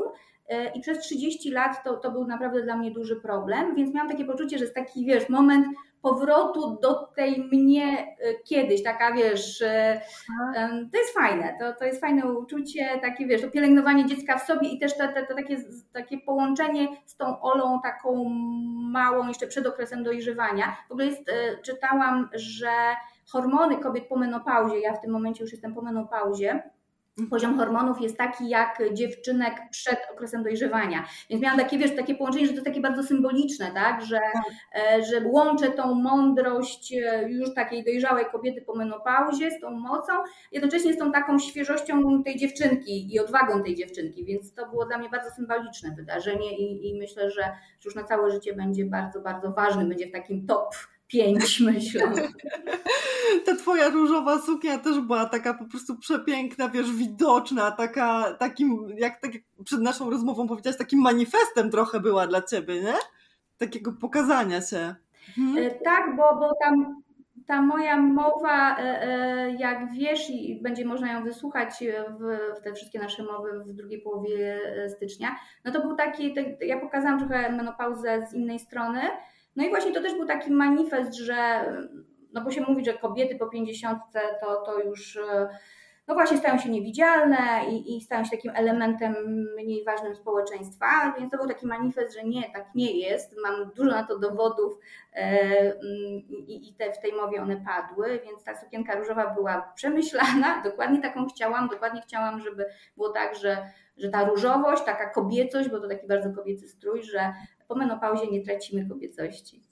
e, 0.49 0.71
i 0.73 0.81
przez 0.81 0.99
30 0.99 1.51
lat 1.51 1.83
to, 1.83 1.97
to 1.97 2.11
był 2.11 2.27
naprawdę 2.27 2.63
dla 2.63 2.77
mnie 2.77 2.91
duży 2.91 3.15
problem, 3.15 3.75
więc 3.75 3.93
miałam 3.93 4.11
takie 4.11 4.25
poczucie, 4.25 4.57
że 4.57 4.63
jest 4.63 4.75
taki, 4.75 5.05
wiesz, 5.05 5.29
moment 5.29 5.67
powrotu 6.01 6.77
do 6.81 6.93
tej 7.15 7.43
mnie 7.43 8.15
e, 8.19 8.33
kiedyś, 8.45 8.83
taka 8.83 9.13
wiesz, 9.13 9.61
e, 9.61 10.01
to 10.91 10.97
jest 10.97 11.13
fajne, 11.13 11.55
to, 11.59 11.73
to 11.73 11.85
jest 11.85 12.01
fajne 12.01 12.25
uczucie, 12.25 12.99
takie 13.01 13.27
wiesz, 13.27 13.41
to 13.41 13.51
pielęgnowanie 13.51 14.05
dziecka 14.05 14.37
w 14.37 14.43
sobie 14.43 14.67
i 14.69 14.79
też 14.79 14.97
to, 14.97 15.07
to, 15.07 15.25
to 15.27 15.35
takie, 15.35 15.57
takie 15.93 16.17
połączenie 16.17 16.87
z 17.05 17.17
tą 17.17 17.41
Olą 17.41 17.79
taką 17.83 18.29
małą 18.91 19.27
jeszcze 19.27 19.47
przed 19.47 19.67
okresem 19.67 20.03
dojrzewania. 20.03 20.77
W 20.89 20.91
ogóle 20.91 21.05
jest, 21.07 21.31
czytałam, 21.63 22.29
że 22.33 22.71
hormony 23.31 23.77
kobiet 23.77 24.07
po 24.07 24.17
menopauzie, 24.17 24.79
ja 24.79 24.93
w 24.93 25.01
tym 25.01 25.11
momencie 25.11 25.43
już 25.43 25.51
jestem 25.51 25.75
po 25.75 25.81
menopauzie, 25.81 26.63
poziom 27.29 27.57
hormonów 27.57 28.01
jest 28.01 28.17
taki 28.17 28.49
jak 28.49 28.79
dziewczynek 28.93 29.53
przed 29.71 29.99
okresem 30.13 30.43
dojrzewania. 30.43 31.05
Więc 31.29 31.43
miałam 31.43 31.59
takie, 31.59 31.77
wiesz, 31.77 31.95
takie 31.95 32.15
połączenie, 32.15 32.45
że 32.45 32.51
to 32.51 32.55
jest 32.55 32.65
takie 32.65 32.81
bardzo 32.81 33.03
symboliczne, 33.03 33.71
tak? 33.73 34.05
Że, 34.05 34.19
tak. 34.33 34.43
E, 34.75 35.03
że 35.03 35.21
łączę 35.25 35.71
tą 35.71 35.93
mądrość 35.93 36.93
e, 36.93 37.29
już 37.29 37.53
takiej 37.53 37.83
dojrzałej 37.83 38.25
kobiety 38.25 38.61
po 38.61 38.75
menopauzie 38.75 39.51
z 39.51 39.59
tą 39.59 39.71
mocą, 39.71 40.13
jednocześnie 40.51 40.93
z 40.93 40.97
tą 40.97 41.11
taką 41.11 41.39
świeżością 41.39 42.23
tej 42.23 42.37
dziewczynki 42.37 43.15
i 43.15 43.19
odwagą 43.19 43.63
tej 43.63 43.75
dziewczynki, 43.75 44.25
więc 44.25 44.53
to 44.53 44.69
było 44.69 44.85
dla 44.85 44.97
mnie 44.97 45.09
bardzo 45.09 45.29
symboliczne 45.31 45.91
wydarzenie 45.95 46.57
i, 46.57 46.89
i 46.89 46.99
myślę, 46.99 47.31
że 47.31 47.43
już 47.85 47.95
na 47.95 48.03
całe 48.03 48.31
życie 48.31 48.53
będzie 48.53 48.85
bardzo, 48.85 49.21
bardzo 49.21 49.51
ważny, 49.51 49.85
będzie 49.85 50.07
w 50.07 50.11
takim 50.11 50.47
top 50.47 50.75
pięć, 51.07 51.59
myślę. 51.71 52.11
Ta 53.45 53.55
twoja 53.55 53.89
różowa 53.89 54.41
suknia 54.41 54.77
też 54.77 54.99
była 54.99 55.25
taka 55.25 55.53
po 55.53 55.65
prostu 55.65 55.97
przepiękna, 55.97 56.69
wiesz, 56.69 56.91
widoczna, 56.91 57.71
taka, 57.71 58.33
takim, 58.33 58.87
jak, 58.97 59.21
tak 59.21 59.31
przed 59.63 59.81
naszą 59.81 60.09
rozmową 60.09 60.47
powiedziałaś, 60.47 60.77
takim 60.77 61.01
manifestem 61.01 61.71
trochę 61.71 61.99
była 61.99 62.27
dla 62.27 62.41
ciebie, 62.41 62.81
nie? 62.81 62.93
Takiego 63.57 63.93
pokazania 64.01 64.61
się. 64.61 64.95
Mhm. 65.37 65.67
E, 65.67 65.71
tak, 65.71 66.15
bo, 66.15 66.35
bo 66.39 66.51
tam 66.63 67.01
ta 67.47 67.61
moja 67.61 67.97
mowa, 67.97 68.77
e, 68.77 69.01
e, 69.01 69.51
jak 69.51 69.91
wiesz, 69.91 70.29
i 70.29 70.59
będzie 70.61 70.85
można 70.85 71.13
ją 71.13 71.23
wysłuchać 71.23 71.69
w, 72.19 72.57
w, 72.59 72.63
te 72.63 72.73
wszystkie 72.73 72.99
nasze 72.99 73.23
mowy 73.23 73.59
w 73.59 73.73
drugiej 73.73 74.01
połowie 74.01 74.59
stycznia, 74.95 75.35
no 75.65 75.71
to 75.71 75.81
był 75.81 75.95
taki, 75.95 76.35
ja 76.61 76.79
pokazałam 76.79 77.19
trochę 77.19 77.51
menopauzę 77.51 78.27
z 78.29 78.33
innej 78.33 78.59
strony, 78.59 79.01
no 79.57 79.65
i 79.65 79.69
właśnie 79.69 79.93
to 79.93 80.01
też 80.01 80.13
był 80.13 80.25
taki 80.25 80.51
manifest, 80.51 81.13
że 81.13 81.65
no 82.33 82.41
bo 82.41 82.51
się 82.51 82.61
mówi, 82.61 82.85
że 82.85 82.93
kobiety 82.93 83.35
po 83.35 83.47
50 83.47 83.99
to, 84.41 84.61
to 84.65 84.79
już 84.79 85.19
no 86.07 86.13
właśnie 86.13 86.37
stają 86.37 86.57
się 86.57 86.69
niewidzialne 86.69 87.37
i, 87.71 87.97
i 87.97 88.01
stają 88.01 88.23
się 88.23 88.31
takim 88.31 88.51
elementem 88.55 89.15
mniej 89.55 89.85
ważnym 89.85 90.15
społeczeństwa, 90.15 91.15
więc 91.19 91.31
to 91.31 91.37
był 91.37 91.47
taki 91.47 91.67
manifest, 91.67 92.17
że 92.17 92.23
nie, 92.23 92.43
tak 92.53 92.65
nie 92.75 92.99
jest. 92.99 93.35
Mam 93.43 93.71
dużo 93.75 93.91
na 93.91 94.03
to 94.03 94.19
dowodów 94.19 94.79
e, 95.13 95.73
i, 96.47 96.75
te, 96.77 96.93
w 96.93 96.99
tej 96.99 97.13
mowie 97.13 97.41
one 97.41 97.57
padły, 97.65 98.19
więc 98.25 98.43
ta 98.43 98.55
sukienka 98.55 98.95
różowa 98.95 99.33
była 99.33 99.71
przemyślana, 99.75 100.61
dokładnie 100.69 101.01
taką 101.01 101.27
chciałam, 101.27 101.67
dokładnie 101.67 102.01
chciałam, 102.01 102.39
żeby 102.39 102.65
było 102.97 103.09
tak, 103.09 103.35
że, 103.35 103.57
że 103.97 104.09
ta 104.09 104.25
różowość, 104.25 104.83
taka 104.83 105.09
kobiecość, 105.09 105.69
bo 105.69 105.79
to 105.79 105.87
taki 105.87 106.07
bardzo 106.07 106.29
kobiecy 106.29 106.67
strój, 106.67 107.03
że 107.03 107.33
po 107.67 107.75
menopauzie 107.75 108.31
nie 108.31 108.45
tracimy 108.45 108.89
kobiecości. 108.89 109.63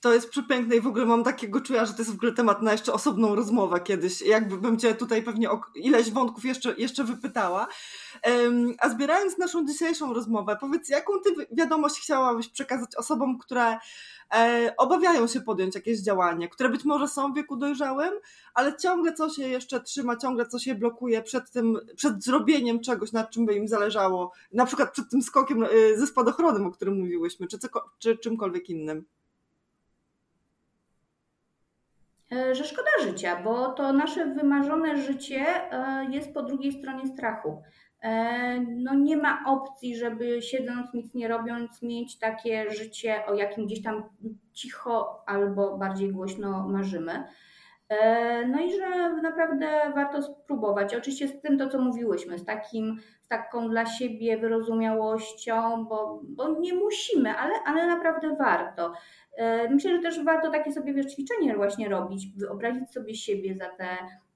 To 0.00 0.14
jest 0.14 0.30
przepiękne 0.30 0.76
i 0.76 0.80
w 0.80 0.86
ogóle 0.86 1.06
mam 1.06 1.24
takiego 1.24 1.60
czuja, 1.60 1.86
że 1.86 1.92
to 1.92 1.98
jest 1.98 2.10
w 2.10 2.14
ogóle 2.14 2.32
temat 2.32 2.62
na 2.62 2.72
jeszcze 2.72 2.92
osobną 2.92 3.34
rozmowę 3.34 3.80
kiedyś. 3.80 4.22
Jakbym 4.22 4.78
cię 4.78 4.94
tutaj 4.94 5.22
pewnie 5.22 5.50
o 5.50 5.60
ileś 5.74 6.10
wątków 6.10 6.44
jeszcze, 6.44 6.74
jeszcze 6.78 7.04
wypytała. 7.04 7.66
A 8.78 8.88
zbierając 8.88 9.38
naszą 9.38 9.66
dzisiejszą 9.66 10.14
rozmowę, 10.14 10.56
powiedz, 10.60 10.88
jaką 10.88 11.12
ty 11.20 11.30
wiadomość 11.52 12.00
chciałabyś 12.00 12.48
przekazać 12.48 12.96
osobom, 12.96 13.38
które 13.38 13.78
obawiają 14.76 15.26
się 15.26 15.40
podjąć 15.40 15.74
jakieś 15.74 16.00
działanie, 16.00 16.48
które 16.48 16.68
być 16.68 16.84
może 16.84 17.08
są 17.08 17.32
w 17.32 17.36
wieku 17.36 17.56
dojrzałym, 17.56 18.12
ale 18.54 18.76
ciągle 18.76 19.12
coś 19.12 19.38
je 19.38 19.48
jeszcze 19.48 19.80
trzyma, 19.80 20.16
ciągle 20.16 20.46
coś 20.46 20.66
je 20.66 20.74
blokuje 20.74 21.22
przed 21.22 21.50
tym, 21.50 21.78
przed 21.96 22.24
zrobieniem 22.24 22.80
czegoś, 22.80 23.12
nad 23.12 23.30
czym 23.30 23.46
by 23.46 23.54
im 23.54 23.68
zależało, 23.68 24.32
na 24.52 24.66
przykład 24.66 24.92
przed 24.92 25.10
tym 25.10 25.22
skokiem 25.22 25.62
e, 25.64 25.68
ze 25.96 26.06
spadochronem, 26.06 26.66
o 26.66 26.70
którym 26.70 26.98
mówiłyśmy, 26.98 27.46
czy, 27.46 27.58
czy 27.98 28.18
czymkolwiek 28.18 28.70
innym. 28.70 29.04
E, 32.32 32.54
że 32.54 32.64
szkoda 32.64 32.90
życia, 33.02 33.42
bo 33.44 33.72
to 33.72 33.92
nasze 33.92 34.26
wymarzone 34.26 35.02
życie 35.02 35.72
e, 35.72 36.06
jest 36.10 36.34
po 36.34 36.42
drugiej 36.42 36.72
stronie 36.72 37.06
strachu. 37.06 37.62
E, 38.02 38.60
no 38.60 38.94
nie 38.94 39.16
ma 39.16 39.44
opcji, 39.46 39.96
żeby 39.96 40.42
siedząc, 40.42 40.94
nic 40.94 41.14
nie 41.14 41.28
robiąc, 41.28 41.82
mieć 41.82 42.18
takie 42.18 42.70
życie, 42.70 43.26
o 43.26 43.34
jakim 43.34 43.66
gdzieś 43.66 43.82
tam 43.82 44.02
cicho 44.52 45.22
albo 45.26 45.78
bardziej 45.78 46.12
głośno 46.12 46.68
marzymy. 46.68 47.24
No 48.48 48.60
i 48.60 48.72
że 48.76 49.12
naprawdę 49.22 49.92
warto 49.94 50.22
spróbować. 50.22 50.94
Oczywiście 50.94 51.28
z 51.28 51.40
tym 51.40 51.58
to, 51.58 51.68
co 51.68 51.78
mówiłyśmy, 51.78 52.38
z, 52.38 52.44
takim, 52.44 53.00
z 53.22 53.28
taką 53.28 53.68
dla 53.68 53.86
siebie 53.86 54.38
wyrozumiałością, 54.38 55.84
bo, 55.84 56.20
bo 56.24 56.48
nie 56.48 56.74
musimy, 56.74 57.30
ale, 57.30 57.54
ale 57.66 57.86
naprawdę 57.86 58.36
warto. 58.36 58.92
E, 59.36 59.68
myślę, 59.68 59.96
że 59.96 60.02
też 60.02 60.24
warto 60.24 60.50
takie 60.50 60.72
sobie 60.72 60.94
wiesz, 60.94 61.06
ćwiczenie 61.06 61.56
właśnie 61.56 61.88
robić, 61.88 62.26
wyobrazić 62.36 62.92
sobie 62.92 63.14
siebie 63.14 63.54
za 63.54 63.68
te 63.68 63.86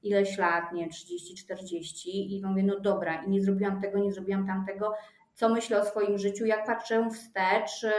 ileś 0.06 0.38
lat, 0.38 0.72
nie 0.72 0.88
30-40 0.88 2.06
i 2.06 2.42
mówię, 2.44 2.62
no 2.62 2.80
dobra, 2.80 3.22
i 3.22 3.30
nie 3.30 3.40
zrobiłam 3.40 3.80
tego, 3.80 3.98
nie 3.98 4.12
zrobiłam 4.12 4.46
tamtego, 4.46 4.94
co 5.34 5.48
myślę 5.48 5.80
o 5.80 5.84
swoim 5.84 6.18
życiu, 6.18 6.46
jak 6.46 6.66
patrzę 6.66 7.08
wstecz. 7.10 7.84
E, 7.84 7.92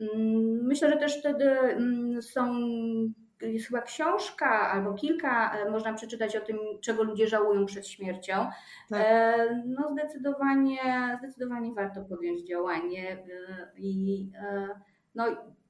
mm, 0.00 0.66
myślę, 0.66 0.90
że 0.90 0.96
też 0.96 1.18
wtedy 1.18 1.50
mm, 1.50 2.22
są 2.22 2.62
jest 3.40 3.66
chyba 3.66 3.82
książka 3.82 4.70
albo 4.70 4.94
kilka, 4.94 5.56
e, 5.56 5.70
można 5.70 5.92
przeczytać 5.94 6.36
o 6.36 6.40
tym, 6.40 6.58
czego 6.80 7.02
ludzie 7.02 7.28
żałują 7.28 7.66
przed 7.66 7.88
śmiercią. 7.88 8.46
Tak. 8.90 9.06
No 9.66 9.88
zdecydowanie, 9.88 10.78
zdecydowanie 11.18 11.74
warto 11.74 12.02
podjąć 12.02 12.48
działanie 12.48 13.24
i 13.76 14.30
no, 15.14 15.24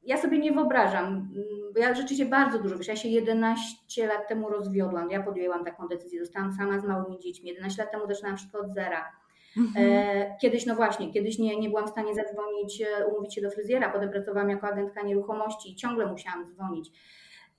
ja 0.05 0.17
sobie 0.17 0.38
nie 0.38 0.53
wyobrażam, 0.53 1.29
bo 1.75 1.81
ja 1.81 1.95
rzeczywiście 1.95 2.27
bardzo 2.27 2.59
dużo, 2.59 2.79
wiesz, 2.79 2.88
ja 2.88 2.97
się 2.97 3.09
11 3.09 4.07
lat 4.07 4.29
temu 4.29 4.49
rozwiodłam, 4.49 5.11
ja 5.11 5.23
podjęłam 5.23 5.65
taką 5.65 5.88
decyzję, 5.88 6.21
zostałam 6.21 6.53
sama 6.53 6.79
z 6.79 6.85
małymi 6.85 7.19
dziećmi, 7.19 7.49
11 7.49 7.83
lat 7.83 7.93
temu 7.93 8.07
zaczynałam 8.07 8.37
wszystko 8.37 8.59
od 8.59 8.75
zera. 8.75 9.12
Mhm. 9.57 9.87
E, 9.88 10.37
kiedyś, 10.41 10.67
no 10.67 10.75
właśnie, 10.75 11.12
kiedyś 11.12 11.38
nie, 11.38 11.61
nie 11.61 11.69
byłam 11.69 11.87
w 11.87 11.91
stanie 11.91 12.15
zadzwonić, 12.15 12.83
e, 12.83 13.07
umówić 13.07 13.35
się 13.35 13.41
do 13.41 13.51
fryzjera, 13.51 13.93
potem 13.93 14.11
pracowałam 14.11 14.51
jako 14.51 14.67
agentka 14.67 15.03
nieruchomości 15.03 15.73
i 15.73 15.77
ciągle 15.77 16.07
musiałam 16.07 16.45
dzwonić. 16.45 16.91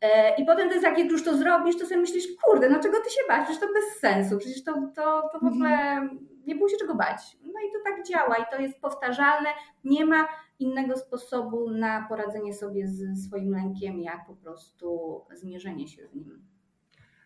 E, 0.02 0.36
I 0.36 0.46
potem 0.46 0.68
to 0.68 0.74
jest 0.74 0.86
jak 0.86 1.00
już 1.00 1.24
to 1.24 1.38
zrobisz, 1.38 1.78
to 1.78 1.86
sobie 1.86 2.02
myślisz, 2.02 2.24
kurde, 2.44 2.70
no 2.70 2.80
czego 2.80 2.98
ty 2.98 3.10
się 3.10 3.22
bać? 3.28 3.44
Przecież 3.44 3.62
to 3.62 3.68
bez 3.74 4.00
sensu, 4.00 4.38
przecież 4.38 4.64
to, 4.64 4.74
to, 4.96 5.30
to 5.34 5.40
w 5.40 5.46
ogóle 5.46 5.70
mhm. 5.70 6.33
Nie 6.48 6.56
było 6.56 6.70
się 6.70 6.78
czego 6.78 6.96
bać. 6.96 7.38
No 7.42 7.54
i 7.70 7.72
to 7.74 7.80
tak 7.84 8.08
działa 8.08 8.36
i 8.36 8.56
to 8.56 8.62
jest 8.62 8.80
powtarzalne. 8.80 9.50
Nie 9.84 10.06
ma 10.06 10.28
innego 10.60 10.98
sposobu 10.98 11.70
na 11.70 12.06
poradzenie 12.10 12.54
sobie 12.54 12.88
z 12.88 13.26
swoim 13.28 13.52
lękiem, 13.52 14.00
jak 14.00 14.28
po 14.28 14.36
prostu 14.36 15.22
zmierzenie 15.34 15.88
się 15.88 16.08
z 16.08 16.16
nim. 16.16 16.54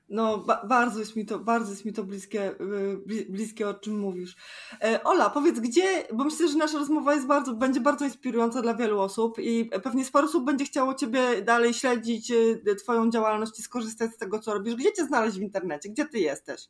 No, 0.10 0.38
ba 0.38 0.66
bardzo, 0.66 1.00
jest 1.00 1.16
mi 1.16 1.26
to, 1.26 1.40
bardzo 1.40 1.72
jest 1.72 1.86
mi 1.86 1.94
to 1.94 2.04
bliskie, 2.04 2.52
y, 2.52 3.26
bliskie, 3.30 3.70
o 3.70 3.74
czym 3.74 4.00
mówisz. 4.00 4.36
E, 4.84 5.04
Ola, 5.04 5.30
powiedz, 5.30 5.60
gdzie, 5.60 6.08
bo 6.14 6.24
myślę, 6.24 6.48
że 6.48 6.58
nasza 6.58 6.78
rozmowa 6.78 7.14
jest 7.14 7.28
bardzo, 7.28 7.54
będzie 7.54 7.82
bardzo 7.82 8.06
inspirująca 8.06 8.62
dla 8.62 8.74
wielu 8.74 9.00
osób 9.00 9.40
i 9.40 9.70
pewnie 9.84 10.06
sporo 10.06 10.26
osób 10.26 10.46
będzie 10.46 10.66
chciało 10.66 10.94
Ciebie 10.94 11.42
dalej 11.42 11.74
śledzić, 11.74 12.32
y, 12.32 12.76
Twoją 12.76 13.10
działalność 13.10 13.60
i 13.60 13.62
skorzystać 13.62 14.12
z 14.12 14.18
tego, 14.18 14.40
co 14.40 14.54
robisz. 14.54 14.76
Gdzie 14.76 14.94
Cię 14.94 15.06
znaleźć 15.06 15.38
w 15.38 15.42
internecie? 15.42 15.90
Gdzie 15.90 16.06
Ty 16.06 16.20
jesteś? 16.20 16.70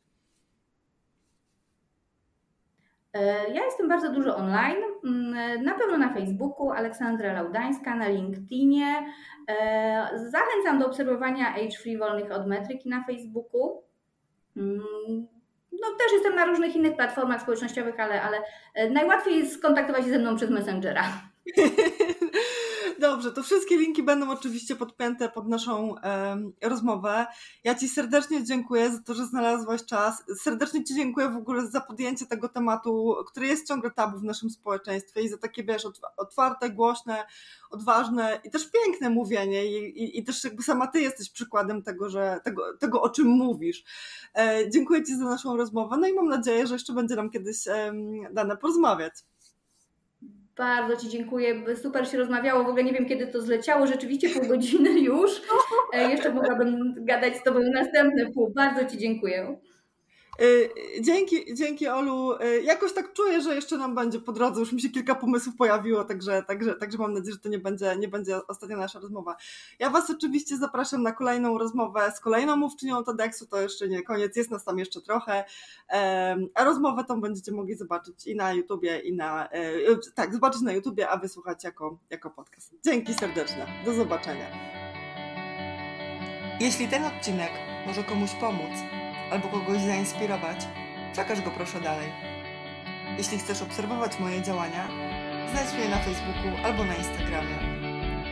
E, 3.07 3.07
ja 3.54 3.64
jestem 3.64 3.88
bardzo 3.88 4.12
dużo 4.12 4.36
online, 4.36 4.76
mm, 5.04 5.64
na 5.64 5.74
pewno 5.74 5.98
na 5.98 6.14
Facebooku, 6.14 6.70
Aleksandra 6.70 7.32
Laudańska, 7.32 7.94
na 7.94 8.08
LinkedInie. 8.08 9.06
E, 9.48 10.10
zachęcam 10.14 10.78
do 10.78 10.86
obserwowania 10.86 11.54
Age 11.54 11.78
Free 11.82 11.98
Wolnych 11.98 12.32
od 12.32 12.46
Metryki 12.46 12.88
na 12.88 13.04
Facebooku. 13.04 13.82
Mm, 14.56 15.26
no, 15.72 15.88
też 15.98 16.12
jestem 16.12 16.34
na 16.34 16.46
różnych 16.46 16.76
innych 16.76 16.96
platformach 16.96 17.42
społecznościowych, 17.42 18.00
ale, 18.00 18.22
ale 18.22 18.38
e, 18.74 18.90
najłatwiej 18.90 19.38
jest 19.38 19.54
skontaktować 19.54 20.04
się 20.04 20.10
ze 20.10 20.18
mną 20.18 20.36
przez 20.36 20.50
Messengera. 20.50 21.02
Dobrze, 23.10 23.32
to 23.32 23.42
wszystkie 23.42 23.76
linki 23.76 24.02
będą 24.02 24.30
oczywiście 24.30 24.76
podpięte 24.76 25.28
pod 25.28 25.48
naszą 25.48 25.94
rozmowę. 26.62 27.26
Ja 27.64 27.74
Ci 27.74 27.88
serdecznie 27.88 28.44
dziękuję 28.44 28.90
za 28.90 29.02
to, 29.02 29.14
że 29.14 29.26
znalazłaś 29.26 29.84
czas. 29.84 30.24
Serdecznie 30.42 30.84
Ci 30.84 30.94
dziękuję 30.94 31.28
w 31.28 31.36
ogóle 31.36 31.66
za 31.66 31.80
podjęcie 31.80 32.26
tego 32.26 32.48
tematu, 32.48 33.14
który 33.26 33.46
jest 33.46 33.68
ciągle 33.68 33.90
tabu 33.90 34.18
w 34.18 34.24
naszym 34.24 34.50
społeczeństwie 34.50 35.22
i 35.22 35.28
za 35.28 35.38
takie, 35.38 35.64
wiesz, 35.64 35.82
otwarte, 36.16 36.70
głośne, 36.70 37.26
odważne 37.70 38.40
i 38.44 38.50
też 38.50 38.70
piękne 38.70 39.10
mówienie 39.10 39.66
i, 39.66 40.02
i, 40.02 40.18
i 40.18 40.24
też 40.24 40.44
jakby 40.44 40.62
sama 40.62 40.86
Ty 40.86 41.00
jesteś 41.00 41.30
przykładem 41.30 41.82
tego, 41.82 42.10
że, 42.10 42.40
tego, 42.44 42.76
tego 42.76 43.02
o 43.02 43.08
czym 43.08 43.26
mówisz. 43.26 43.84
E, 44.34 44.70
dziękuję 44.70 45.04
Ci 45.04 45.16
za 45.16 45.24
naszą 45.24 45.56
rozmowę, 45.56 45.96
no 46.00 46.08
i 46.08 46.12
mam 46.12 46.28
nadzieję, 46.28 46.66
że 46.66 46.74
jeszcze 46.74 46.92
będzie 46.92 47.16
nam 47.16 47.30
kiedyś 47.30 47.64
dane 48.32 48.56
porozmawiać. 48.56 49.14
Bardzo 50.58 50.96
Ci 50.96 51.08
dziękuję. 51.08 51.76
Super 51.76 52.08
się 52.08 52.18
rozmawiało. 52.18 52.64
W 52.64 52.68
ogóle 52.68 52.84
nie 52.84 52.92
wiem, 52.92 53.06
kiedy 53.06 53.26
to 53.26 53.42
zleciało. 53.42 53.86
Rzeczywiście 53.86 54.28
pół 54.28 54.48
godziny 54.48 55.00
już. 55.10 55.30
E, 55.92 56.10
jeszcze 56.10 56.32
mogłabym 56.32 56.94
gadać 56.98 57.36
z 57.36 57.42
Tobą 57.42 57.60
następne 57.74 58.26
pół. 58.32 58.52
Bardzo 58.54 58.84
Ci 58.84 58.98
dziękuję. 58.98 59.56
Y, 60.42 60.70
dzięki, 61.00 61.54
dzięki 61.54 61.88
Olu. 61.88 62.32
Y, 62.32 62.62
jakoś 62.62 62.92
tak 62.92 63.12
czuję, 63.12 63.40
że 63.40 63.54
jeszcze 63.54 63.78
nam 63.78 63.94
będzie 63.94 64.20
po 64.20 64.32
drodze. 64.32 64.60
Już 64.60 64.72
mi 64.72 64.80
się 64.80 64.88
kilka 64.88 65.14
pomysłów 65.14 65.56
pojawiło, 65.56 66.04
także, 66.04 66.42
także, 66.42 66.74
także 66.74 66.98
mam 66.98 67.12
nadzieję, 67.12 67.32
że 67.32 67.38
to 67.38 67.48
nie 67.48 67.58
będzie, 67.58 67.96
nie 67.98 68.08
będzie 68.08 68.46
ostatnia 68.46 68.76
nasza 68.76 69.00
rozmowa. 69.00 69.36
Ja 69.78 69.90
Was 69.90 70.10
oczywiście 70.10 70.56
zapraszam 70.56 71.02
na 71.02 71.12
kolejną 71.12 71.58
rozmowę 71.58 72.12
z 72.16 72.20
kolejną 72.20 72.56
mówczynią 72.56 73.04
TEDxu. 73.04 73.46
To 73.46 73.60
jeszcze 73.60 73.88
nie 73.88 74.02
koniec, 74.02 74.36
jest 74.36 74.50
nas 74.50 74.64
tam 74.64 74.78
jeszcze 74.78 75.00
trochę. 75.00 75.44
A 76.54 76.64
rozmowę 76.64 77.04
tą 77.04 77.20
będziecie 77.20 77.52
mogli 77.52 77.76
zobaczyć 77.76 78.26
i 78.26 78.36
na 78.36 78.52
YouTubie, 78.52 78.98
i 78.98 79.12
na. 79.12 79.48
E, 79.48 79.72
tak, 80.14 80.34
zobaczyć 80.34 80.62
na 80.62 80.72
YouTubie, 80.72 81.08
a 81.08 81.16
wysłuchać 81.16 81.64
jako, 81.64 81.98
jako 82.10 82.30
podcast. 82.30 82.74
Dzięki 82.84 83.14
serdeczne. 83.14 83.66
Do 83.84 83.92
zobaczenia. 83.92 84.46
Jeśli 86.60 86.88
ten 86.88 87.04
odcinek 87.04 87.50
może 87.86 88.04
komuś 88.04 88.30
pomóc, 88.40 88.97
albo 89.30 89.48
kogoś 89.48 89.80
zainspirować, 89.80 90.66
przekaż 91.12 91.40
go 91.40 91.50
proszę 91.50 91.80
dalej. 91.80 92.12
Jeśli 93.18 93.38
chcesz 93.38 93.62
obserwować 93.62 94.18
moje 94.18 94.42
działania, 94.42 94.88
znajdź 95.50 95.72
mnie 95.74 95.88
na 95.88 95.98
Facebooku 95.98 96.64
albo 96.64 96.84
na 96.84 96.94
Instagramie. 96.94 97.58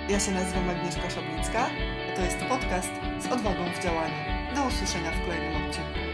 Ja 0.09 0.21
się 0.21 0.33
nazywam 0.33 0.71
Agnieszka 0.71 1.11
Szablicka, 1.11 1.67
a 2.13 2.17
to 2.17 2.23
jest 2.23 2.39
podcast 2.39 2.91
z 3.19 3.27
odwagą 3.33 3.65
w 3.81 3.83
działaniu. 3.83 4.15
Do 4.55 4.67
usłyszenia 4.67 5.11
w 5.11 5.21
kolejnym 5.27 5.67
odcinku. 5.67 6.06